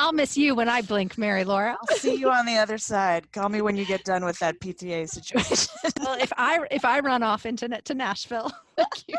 [0.00, 1.76] I'll miss you when I blink, Mary Laura.
[1.78, 3.30] I'll see you on the other side.
[3.32, 5.66] Call me when you get done with that PTA situation.
[6.00, 8.50] Well, if I if I run off into to Nashville,
[9.06, 9.16] you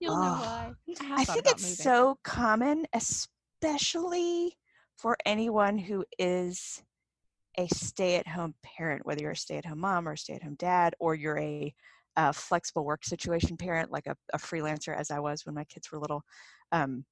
[0.00, 0.72] you'll know Oh, why.
[1.06, 1.76] have I think it's moving.
[1.76, 4.56] so common, especially
[4.96, 6.82] for anyone who is
[7.58, 11.74] a stay-at-home parent, whether you're a stay-at-home mom or a stay-at-home dad, or you're a,
[12.16, 15.92] uh flexible work situation parent, like a, a freelancer, as I was when my kids
[15.92, 16.22] were little.
[16.72, 17.04] Um,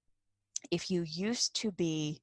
[0.71, 2.23] if you used to be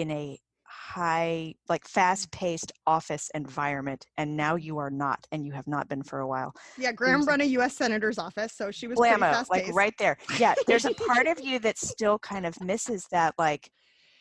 [0.00, 0.38] in a
[0.68, 6.02] high, like fast-paced office environment, and now you are not, and you have not been
[6.02, 7.76] for a while, Yeah, Graham There's- run a U.S.
[7.76, 10.16] senator's office, so she was blammo, like right there.
[10.38, 13.70] Yeah, there's a part of you that still kind of misses that, like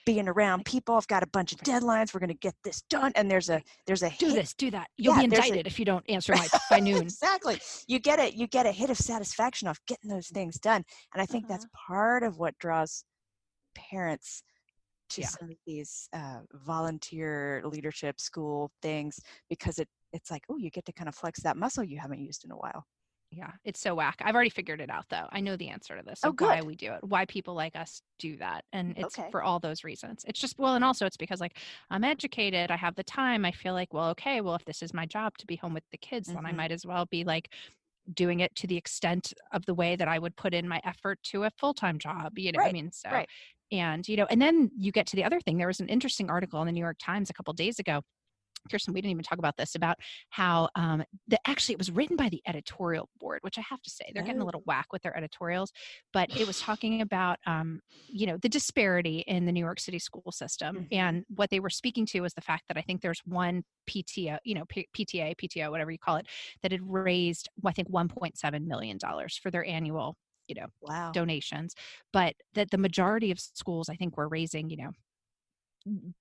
[0.05, 0.95] being around people.
[0.95, 2.13] I've got a bunch of deadlines.
[2.13, 4.87] We're gonna get this done, and there's a there's a do hit- this, do that.
[4.97, 7.01] You'll Yeah, be there's a- indicted if you don't answer my by noon.
[7.03, 7.59] exactly.
[7.87, 8.33] You get it.
[8.35, 11.53] You get a hit of satisfaction off getting those things done, and I think Uh-huh.
[11.53, 13.03] that's part of what draws
[13.73, 14.43] parents
[15.09, 15.35] to Yeah.
[15.37, 20.85] some of these uh, volunteer leadership school things because it it's like oh you get
[20.85, 22.85] to kind of flex that muscle you haven't used in a while.
[23.31, 24.17] Yeah, it's so whack.
[24.21, 25.27] I've already figured it out though.
[25.31, 26.23] I know the answer to this.
[26.23, 28.63] Oh, of why we do it, why people like us do that.
[28.71, 29.31] And it's Okay.
[29.31, 30.23] for all those reasons.
[30.27, 31.57] It's just, well, and also it's because like
[31.89, 33.43] I'm educated, I have the time.
[33.43, 35.83] I feel like, well, okay, well, if this is my job to be home with
[35.91, 36.53] the kids, then I Mhm.
[36.53, 37.53] might as well be like
[38.13, 41.23] doing it to the extent of the way that I would put in my effort
[41.25, 42.37] to a full time job.
[42.39, 43.29] You know, what I mean, so, right.
[43.71, 45.57] And, you know, and then you get to the other thing.
[45.57, 48.01] There was an interesting article in the New York Times a couple days ago
[48.69, 49.97] Kirsten, we didn't even talk about this about
[50.29, 53.89] how um, the actually it was written by the editorial board, which I have to
[53.89, 54.45] say they're getting a Oh.
[54.45, 55.71] little whack with their editorials.
[56.13, 59.99] But it was talking about um, you know the disparity in the New York City
[59.99, 60.87] school system, Mhm.
[60.91, 64.39] and what they were speaking to was the fact that I think there's one PTO,
[64.43, 66.27] you know P- PTA, PTO, whatever you call it,
[66.63, 70.15] that had raised I think 1.7 million dollars for their annual
[70.47, 71.13] you know Wow.
[71.13, 71.75] donations,
[72.13, 74.91] but that the majority of schools I think were raising you know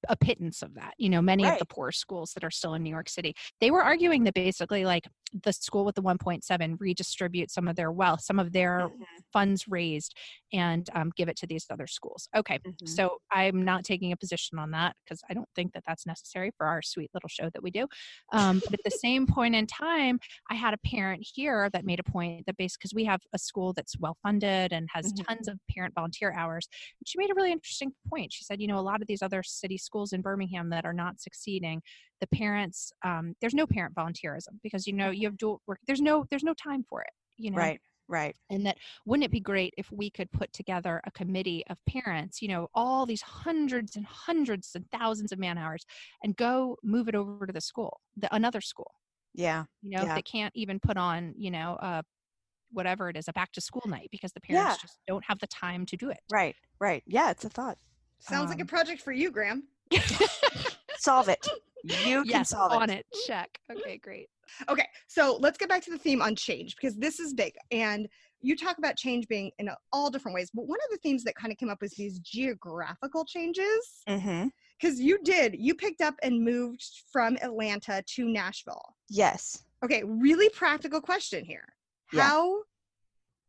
[0.09, 0.95] a pittance of that.
[0.99, 3.71] You know, many of the poor schools that are still in New York City, they
[3.71, 5.09] were arguing that basically, like
[5.43, 9.67] the school with the 1.7 redistribute some of their wealth, some of their Mhm, funds
[9.67, 10.15] raised,
[10.53, 12.29] and um, give it to these other schools.
[12.37, 12.85] Okay, mhm.
[12.85, 16.51] so I'm not taking a position on that because I don't think that that's necessary
[16.57, 17.87] for our sweet little show that we do.
[18.33, 20.19] Um, but at the same point in time,
[20.51, 23.39] I had a parent here that made a point that based because we have a
[23.39, 25.25] school that's well funded and has Mhm.
[25.29, 26.69] tons of parent volunteer hours.
[27.01, 28.33] And she made a really interesting point.
[28.33, 30.93] She said, you know, a lot of these other city schools in Birmingham that are
[30.93, 31.83] not succeeding,
[32.21, 35.79] the parents, um, there's no parent volunteerism because you know you have dual work.
[35.87, 37.11] There's no there's no time for it.
[37.37, 37.81] You know, Right.
[38.07, 38.37] Right.
[38.51, 38.77] and that
[39.07, 42.69] wouldn't it be great if we could put together a committee of parents you know
[42.75, 45.87] all these hundreds and hundreds and thousands of man hours
[46.23, 48.93] and go move it over to the school the another school
[49.33, 49.65] Yeah.
[49.81, 50.15] you know Yeah.
[50.17, 52.03] they can't even put on you know uh
[52.71, 54.77] whatever it is a back to school night because the parents Yeah.
[54.83, 56.57] just don't have the time to do it Right.
[56.79, 57.03] Right.
[57.07, 57.31] Yeah.
[57.31, 57.79] It's a thought.
[58.29, 59.65] Sounds like a Um, project for you, Graham.
[60.99, 61.47] Solve it.
[61.85, 63.05] You can yes solve on it.
[63.11, 64.29] it check okay great
[64.69, 67.55] Okay, so let's get back to the theme on change because this is big.
[67.71, 68.09] And
[68.41, 71.35] you talk about change being in all different ways, but one of the themes that
[71.35, 74.03] kind of came up was these geographical changes.
[74.09, 74.49] Mm-hmm.
[74.81, 78.95] Because you did, you picked up and moved from Atlanta to Nashville.
[79.09, 79.63] Yes.
[79.85, 81.65] Okay, really practical question here.
[82.13, 82.23] Yeah.
[82.23, 82.59] How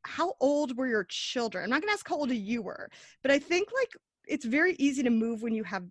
[0.03, 1.65] how old were your children?
[1.65, 2.89] I'm not gonna ask how old you were,
[3.21, 3.89] but I think like
[4.28, 5.84] it's very easy to move when you have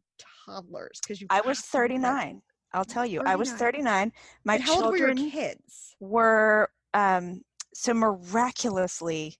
[0.47, 2.03] toddlers because you I was to be present.
[2.03, 2.43] 39.
[2.73, 4.11] I'll tell you, I was 39.
[4.11, 4.13] 39.
[4.45, 5.97] My old were children your kids?
[6.01, 9.37] were um, so miraculously,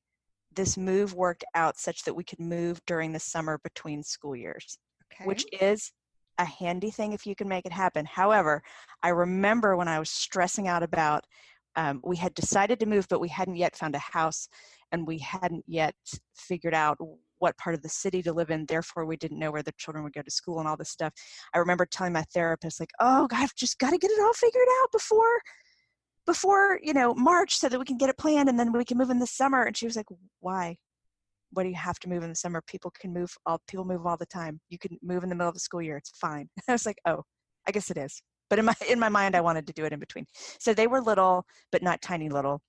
[0.55, 4.79] this move worked out such that we could move during the summer between school years,
[5.13, 5.25] Okay.
[5.25, 5.93] which is
[6.39, 8.05] a handy thing if you can make it happen.
[8.07, 8.63] However,
[9.03, 11.25] I remember when I was stressing out about
[11.77, 14.49] um, we had decided to move, but we hadn't yet found a house
[14.93, 15.97] and we hadn't yet
[16.37, 16.99] figured out
[17.39, 18.67] what part of the city to live in.
[18.67, 21.13] Therefore, we didn't know where the children would go to school and all this stuff.
[21.55, 24.69] I remember telling my therapist, like, oh, I've just got to get it all figured
[24.83, 25.41] out before
[26.27, 28.99] before you know march so that we can get it planned and then we can
[28.99, 29.65] move in the summer.
[29.65, 30.07] And she was like
[30.41, 30.77] why?
[31.53, 32.63] Why do you have to move in the summer?
[32.67, 34.61] People can move all people move all the time.
[34.71, 35.97] You can move in the middle of the school year.
[35.97, 36.49] It's fine.
[36.69, 37.23] I was like oh
[37.67, 38.23] i guess it is.
[38.51, 40.27] But in my in my mind i wanted to do it in between.
[40.59, 42.63] So they were little but not tiny little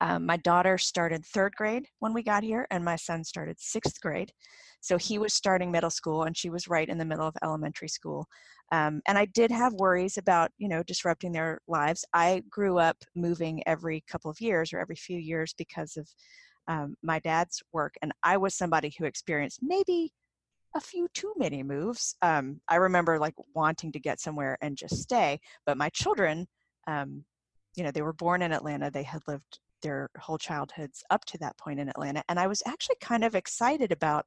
[0.00, 4.00] Um, my daughter started third grade when we got here, and my son started sixth
[4.00, 4.32] grade.
[4.80, 7.88] So he was starting middle school, and she was right in the middle of elementary
[7.88, 8.26] school.
[8.72, 12.04] Um, and I did have worries about, you know, disrupting their lives.
[12.12, 16.08] I grew up moving every couple of years or every few years because of
[16.68, 20.12] um, my dad's work, and I was somebody who experienced maybe
[20.74, 22.16] a few too many moves.
[22.22, 26.46] Um, I remember like wanting to get somewhere and just stay, but my children,
[26.86, 27.24] um,
[27.76, 28.90] you know, they were born in Atlanta.
[28.90, 32.62] They had lived their whole childhoods up to that point in Atlanta, and I was
[32.66, 34.26] actually kind of excited about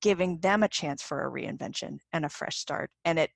[0.00, 2.90] giving them a chance for a reinvention and a fresh start.
[3.04, 3.30] And it,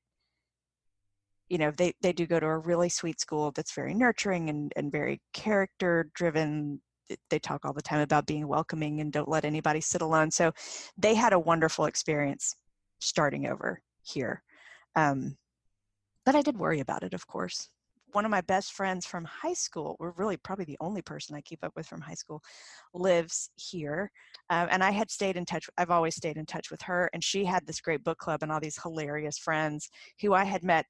[1.49, 4.73] you know, they they do go to a really sweet school that's very nurturing and
[4.77, 6.81] and very character driven
[7.29, 10.31] they talk all the time about being welcoming and don't let anybody sit alone.
[10.31, 10.53] So
[10.97, 12.55] they had a wonderful experience
[13.01, 14.45] starting over here.
[14.95, 15.37] Um,
[16.25, 17.69] but I did worry about it, of course.
[18.13, 21.41] One of my best friends from high school, we're really probably the only person I
[21.41, 22.43] keep up with from high school,
[22.95, 24.11] lives here.
[24.51, 27.09] Um, and I had stayed in touch, I've always stayed in touch with her.
[27.13, 29.89] And she had this great book club and all these hilarious friends
[30.21, 30.87] who I had met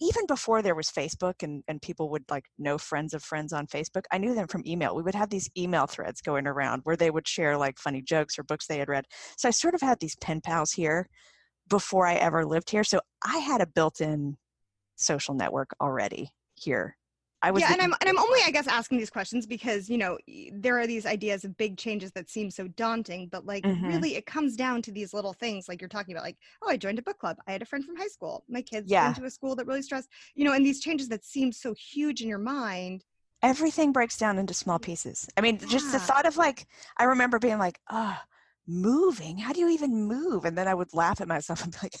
[0.00, 3.66] even before there was Facebook and, and people would like know friends of friends on
[3.66, 4.94] Facebook, I knew them from email.
[4.94, 8.38] We would have these email threads going around where they would share like funny jokes
[8.38, 9.06] or books they had read.
[9.36, 11.08] So I sort of had these pen pals here
[11.68, 12.84] before I ever lived here.
[12.84, 14.36] So I had a built in
[14.96, 16.96] social network already here
[17.44, 19.98] I was yeah, and I'm and I'm only I guess asking these questions because you
[19.98, 20.16] know
[20.50, 23.86] there are these ideas of big changes that seem so daunting, but like mm-hmm.
[23.86, 26.78] really it comes down to these little things like you're talking about, like oh I
[26.78, 29.04] joined a book club, I had a friend from high school, my kids yeah.
[29.04, 31.74] went to a school that really stressed, you know, and these changes that seem so
[31.74, 33.04] huge in your mind.
[33.42, 35.28] Everything breaks down into small pieces.
[35.36, 35.68] I mean, yeah.
[35.68, 36.66] just the thought of like
[36.96, 38.16] I remember being like, oh,
[38.66, 39.36] moving.
[39.36, 40.46] How do you even move?
[40.46, 41.96] And then I would laugh at myself and be like,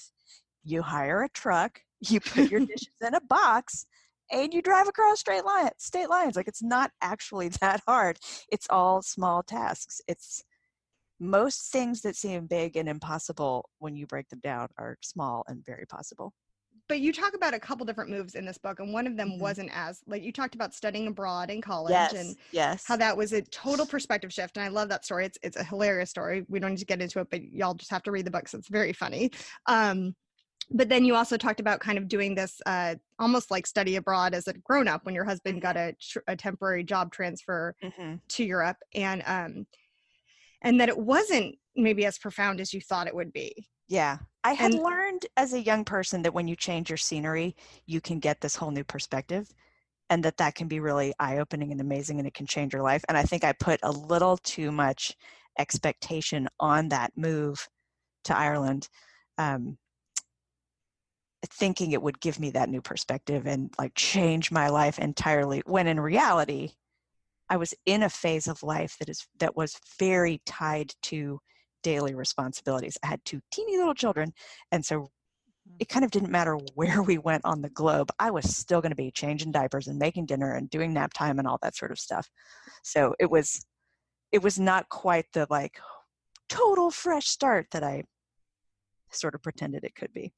[0.62, 3.86] you hire a truck, you put your dishes in a box
[4.30, 8.18] and you drive across straight line state lines like it's not actually that hard.
[8.50, 10.00] It's all small tasks.
[10.08, 10.42] It's
[11.20, 15.64] most things that seem big and impossible when you break them down are small and
[15.64, 16.32] very possible.
[16.86, 19.30] But you talk about a couple different moves in this book and one of them
[19.30, 19.40] mm-hmm.
[19.40, 22.84] wasn't as like you talked about studying abroad in college yes, and yes.
[22.86, 25.24] how that was a total perspective shift and i love that story.
[25.24, 26.44] It's it's a hilarious story.
[26.48, 28.48] We don't need to get into it but y'all just have to read the book
[28.48, 29.30] so it's very funny.
[29.66, 30.14] Um
[30.70, 34.34] but then you also talked about kind of doing this uh, almost like study abroad
[34.34, 38.14] as a grown up when your husband got a, tr- a temporary job transfer mm-hmm.
[38.28, 39.66] to Europe and um
[40.62, 43.66] and that it wasn't maybe as profound as you thought it would be.
[43.88, 44.18] Yeah.
[44.44, 47.54] I had and, learned as a young person that when you change your scenery,
[47.86, 49.52] you can get this whole new perspective
[50.08, 53.04] and that that can be really eye-opening and amazing and it can change your life
[53.08, 55.16] and I think I put a little too much
[55.58, 57.68] expectation on that move
[58.24, 58.88] to Ireland.
[59.38, 59.76] Um,
[61.46, 65.86] thinking it would give me that new perspective and like change my life entirely when
[65.86, 66.70] in reality
[67.48, 71.40] i was in a phase of life that is that was very tied to
[71.84, 72.96] daily responsibilities.
[73.02, 74.32] I had two teeny little children
[74.72, 75.76] and so mm-hmm.
[75.78, 78.90] it kind of didn't matter where we went on the globe i was still going
[78.90, 81.92] to be changing diapers and making dinner and doing nap time and all that sort
[81.92, 82.28] of stuff.
[82.82, 83.64] So it was
[84.32, 85.78] it was not quite the like
[86.48, 88.02] total fresh start that i
[89.10, 90.32] sort of pretended it could be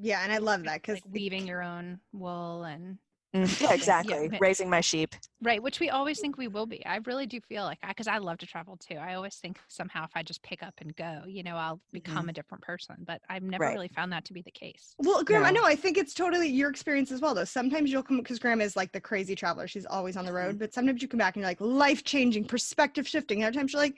[0.00, 2.98] yeah, and I love that because like weaving your own wool and
[3.34, 4.28] mm, yeah, exactly.
[4.30, 4.38] Yeah.
[4.40, 5.14] Raising my sheep.
[5.42, 6.84] Right, which we always think we will be.
[6.84, 8.96] I really do feel like I, because I, I, love to travel too.
[8.96, 12.18] I always think somehow if I just pick up and go, you know, I'll become
[12.18, 12.28] mm-hmm.
[12.30, 12.96] a different person.
[13.06, 13.74] But I've never right.
[13.74, 14.94] really found that to be the case.
[14.98, 15.48] Well, Graham, no.
[15.48, 15.64] I know.
[15.64, 17.44] I think it's totally your experience as well, though.
[17.44, 19.68] Sometimes you'll come because Graham is like the crazy traveler.
[19.68, 20.50] She's always on the road.
[20.50, 20.58] Mm-hmm.
[20.58, 23.44] But sometimes you come back and you're like life changing, perspective shifting.
[23.44, 23.96] Other times you're like,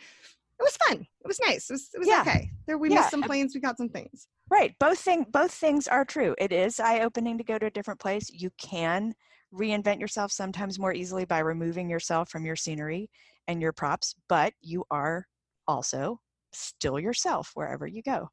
[0.61, 0.99] it was fun.
[1.01, 1.71] It was nice.
[1.71, 2.21] It was, it was yeah.
[2.21, 2.51] okay.
[2.67, 2.97] There we yeah.
[2.97, 3.55] missed some planes.
[3.55, 4.29] We got some things.
[4.51, 4.75] Right.
[4.79, 6.35] Both thing both things are true.
[6.39, 8.31] It is eye opening to go to a different place.
[8.31, 9.15] You can
[9.55, 13.09] reinvent yourself sometimes more easily by removing yourself from your scenery
[13.49, 15.27] and your props, but you are
[15.67, 16.21] also
[16.53, 18.29] still yourself wherever you go.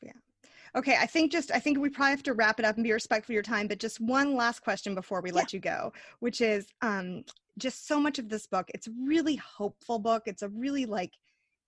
[0.00, 0.12] Yeah.
[0.76, 2.92] Okay, I think just I think we probably have to wrap it up and be
[2.92, 5.36] respectful of your time, but just one last question before we yeah.
[5.36, 7.24] let you go, which is um
[7.58, 10.22] just so much of this book, it's really hopeful book.
[10.26, 11.12] It's a really like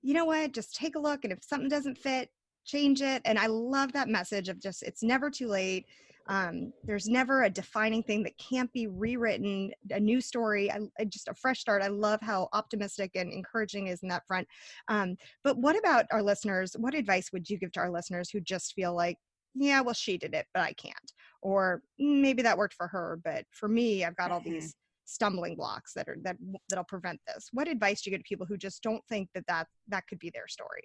[0.03, 2.30] you know what, just take a look and if something doesn't fit,
[2.64, 3.22] change it.
[3.24, 5.86] And I love that message of just it's never too late.
[6.28, 11.26] Um, there's never a defining thing that can't be rewritten, a new story, I, just
[11.26, 11.82] a fresh start.
[11.82, 14.46] I love how optimistic and encouraging is in that front.
[14.86, 16.76] Um, but what about our listeners?
[16.78, 19.16] What advice would you give to our listeners who just feel like,
[19.57, 20.94] yeah, well, she did it, but I can't,
[21.42, 24.53] or mm, maybe that worked for her, but for me, I've got all mm-hmm.
[24.53, 24.76] these
[25.11, 26.36] stumbling blocks that are that
[26.68, 27.48] that'll prevent this.
[27.52, 30.18] What advice do you give to people who just don't think that that that could
[30.18, 30.84] be their story?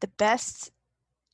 [0.00, 0.70] The best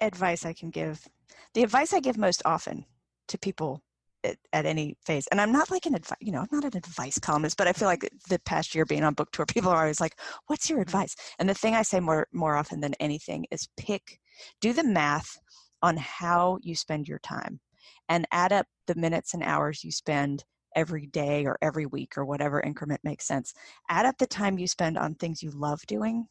[0.00, 1.06] advice I can give,
[1.54, 2.84] the advice I give most often
[3.28, 3.82] to people
[4.22, 5.26] at, at any phase.
[5.28, 7.72] And I'm not like an advice, you know, I'm not an advice columnist, but I
[7.72, 8.16] feel like mm-hmm.
[8.28, 10.88] the past year being on book tour, people are always like, "What's your mm-hmm.
[10.88, 14.18] advice?" And the thing I say more more often than anything is pick,
[14.60, 15.38] do the math
[15.82, 17.60] on how you spend your time,
[18.08, 20.44] and add up the minutes and hours you spend
[20.74, 23.54] every day or every week or whatever increment makes sense.
[23.88, 26.26] Add up the time you spend on things you love doing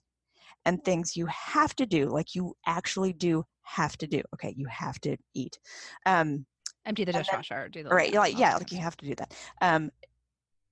[0.66, 4.22] and things you have to do, like you actually do have to do.
[4.34, 5.60] Okay, you have to eat.
[6.06, 6.46] Um,
[6.86, 7.70] Empty the dishwasher.
[7.70, 9.34] do the right, you're like all yeah, like you have to do that.
[9.62, 9.92] Um,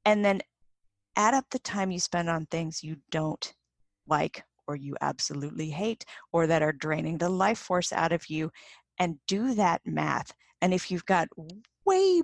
[0.06, 0.42] and then
[1.16, 3.54] add up the time you spend on things you don't
[4.08, 8.52] like or you absolutely hate or that are draining the life force out of you
[9.00, 10.34] and do that math.
[10.62, 11.28] And if you've got
[11.86, 12.22] way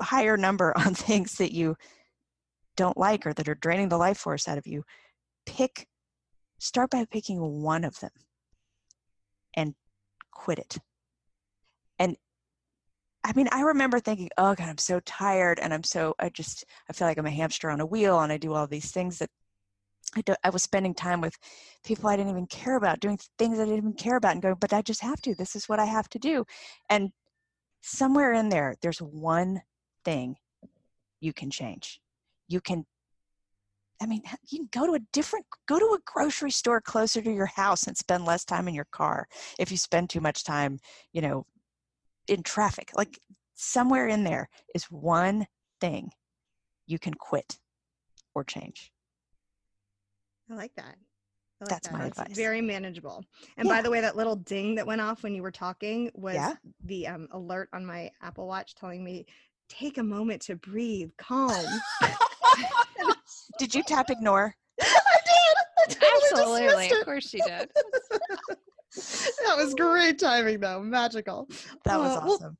[0.00, 1.76] higher number on things that you
[2.76, 4.84] don't like or that are draining the life force out of you,
[5.46, 5.86] pick
[6.58, 8.10] start by picking one of them
[9.54, 9.74] and
[10.32, 10.78] quit it.
[11.98, 12.16] And
[13.24, 16.64] I mean, I remember thinking, oh God, I'm so tired and I'm so, I just,
[16.88, 19.18] I feel like I'm a hamster on a wheel and I do all these things
[19.18, 19.30] that
[20.14, 21.36] I, do, I was spending time with
[21.84, 24.54] people I didn't even care about, doing things I didn't even care about and going,
[24.60, 25.34] but I just have to.
[25.34, 26.44] This is what I have to do.
[26.88, 27.10] And
[27.82, 29.60] somewhere in there, there's one
[30.06, 30.36] thing
[31.20, 32.00] you can change.
[32.48, 32.86] You can,
[34.00, 37.30] I mean, you can go to a different, go to a grocery store closer to
[37.30, 39.26] your house and spend less time in your car
[39.58, 40.78] if you spend too much time,
[41.12, 41.44] you know,
[42.28, 42.92] in traffic.
[42.94, 43.18] Like
[43.54, 45.46] somewhere in there is one
[45.80, 46.10] thing
[46.86, 47.58] you can quit
[48.34, 48.92] or change.
[50.50, 50.96] I like that.
[51.60, 51.98] I like That's that.
[51.98, 52.36] my advice.
[52.36, 53.24] Very manageable.
[53.56, 53.76] And Yeah.
[53.76, 56.54] by the way, that little ding that went off when you were talking was Yeah.
[56.84, 59.24] the um, alert on my Apple Watch telling me
[59.68, 61.66] take a moment to breathe, calm.
[63.58, 64.54] Did you tap ignore?
[64.80, 64.84] I
[65.24, 65.98] did.
[66.00, 66.98] I totally Absolutely.
[66.98, 67.70] Of course she did.
[68.94, 70.80] that was great timing, though.
[70.82, 71.48] Magical.
[71.84, 72.58] That was Uh, well, awesome.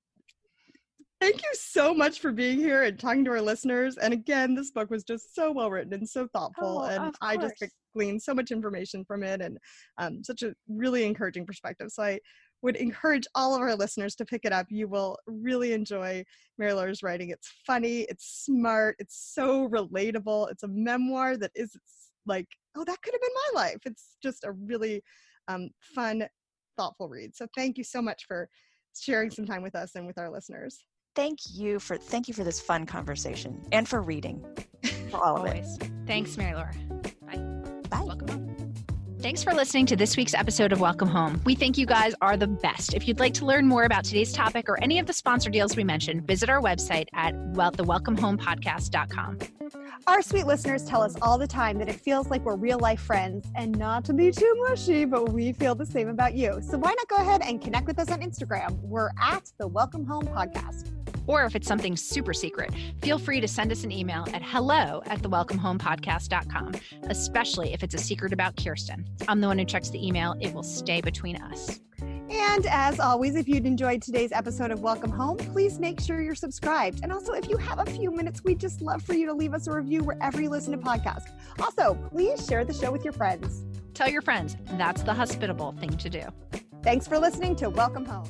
[1.20, 3.96] Thank you so much for being here and talking to our listeners.
[3.96, 6.82] And again, this book was just so well written and so thoughtful.
[6.82, 7.54] Oh, and I just
[7.94, 9.56] gleaned so much information from it and
[9.96, 11.88] um, such a really encouraging perspective.
[11.90, 12.20] So I
[12.62, 14.66] would encourage all of our listeners to pick it up.
[14.70, 16.24] You will really enjoy
[16.58, 17.30] Mary Laura's writing.
[17.30, 20.50] It's funny, it's smart, it's so relatable.
[20.50, 21.76] It's a memoir that is
[22.26, 22.46] like,
[22.76, 23.78] oh, that could have been my life.
[23.84, 25.02] It's just a really
[25.48, 26.26] um, fun,
[26.76, 27.36] thoughtful read.
[27.36, 28.48] So thank you so much for
[28.98, 30.78] sharing some time with us and with our listeners.
[31.14, 34.44] Thank you for thank you for this fun conversation and for reading.
[35.10, 35.64] For all of it.
[36.04, 36.74] Thanks, Mary Laura.
[39.26, 41.42] Thanks for listening to this week's episode of Welcome Home.
[41.44, 42.94] We think you guys are the best.
[42.94, 45.74] If you'd like to learn more about today's topic or any of the sponsor deals
[45.74, 49.38] we mentioned, visit our website at well, thewelcomehomepodcast.com.
[50.06, 53.00] Our sweet listeners tell us all the time that it feels like we're real life
[53.00, 56.60] friends, and not to be too mushy, but we feel the same about you.
[56.62, 58.78] So why not go ahead and connect with us on Instagram?
[58.82, 60.92] We're at the Welcome Home Podcast.
[61.26, 62.72] Or if it's something super secret,
[63.02, 66.72] feel free to send us an email at hello at thewelcomehomepodcast.com,
[67.04, 69.06] especially if it's a secret about Kirsten.
[69.28, 71.80] I'm the one who checks the email, it will stay between us.
[72.28, 76.34] And as always, if you'd enjoyed today's episode of Welcome Home, please make sure you're
[76.34, 77.00] subscribed.
[77.02, 79.54] And also, if you have a few minutes, we'd just love for you to leave
[79.54, 81.30] us a review wherever you listen to podcasts.
[81.60, 83.64] Also, please share the show with your friends.
[83.94, 86.22] Tell your friends, that's the hospitable thing to do.
[86.82, 88.28] Thanks for listening to Welcome Home.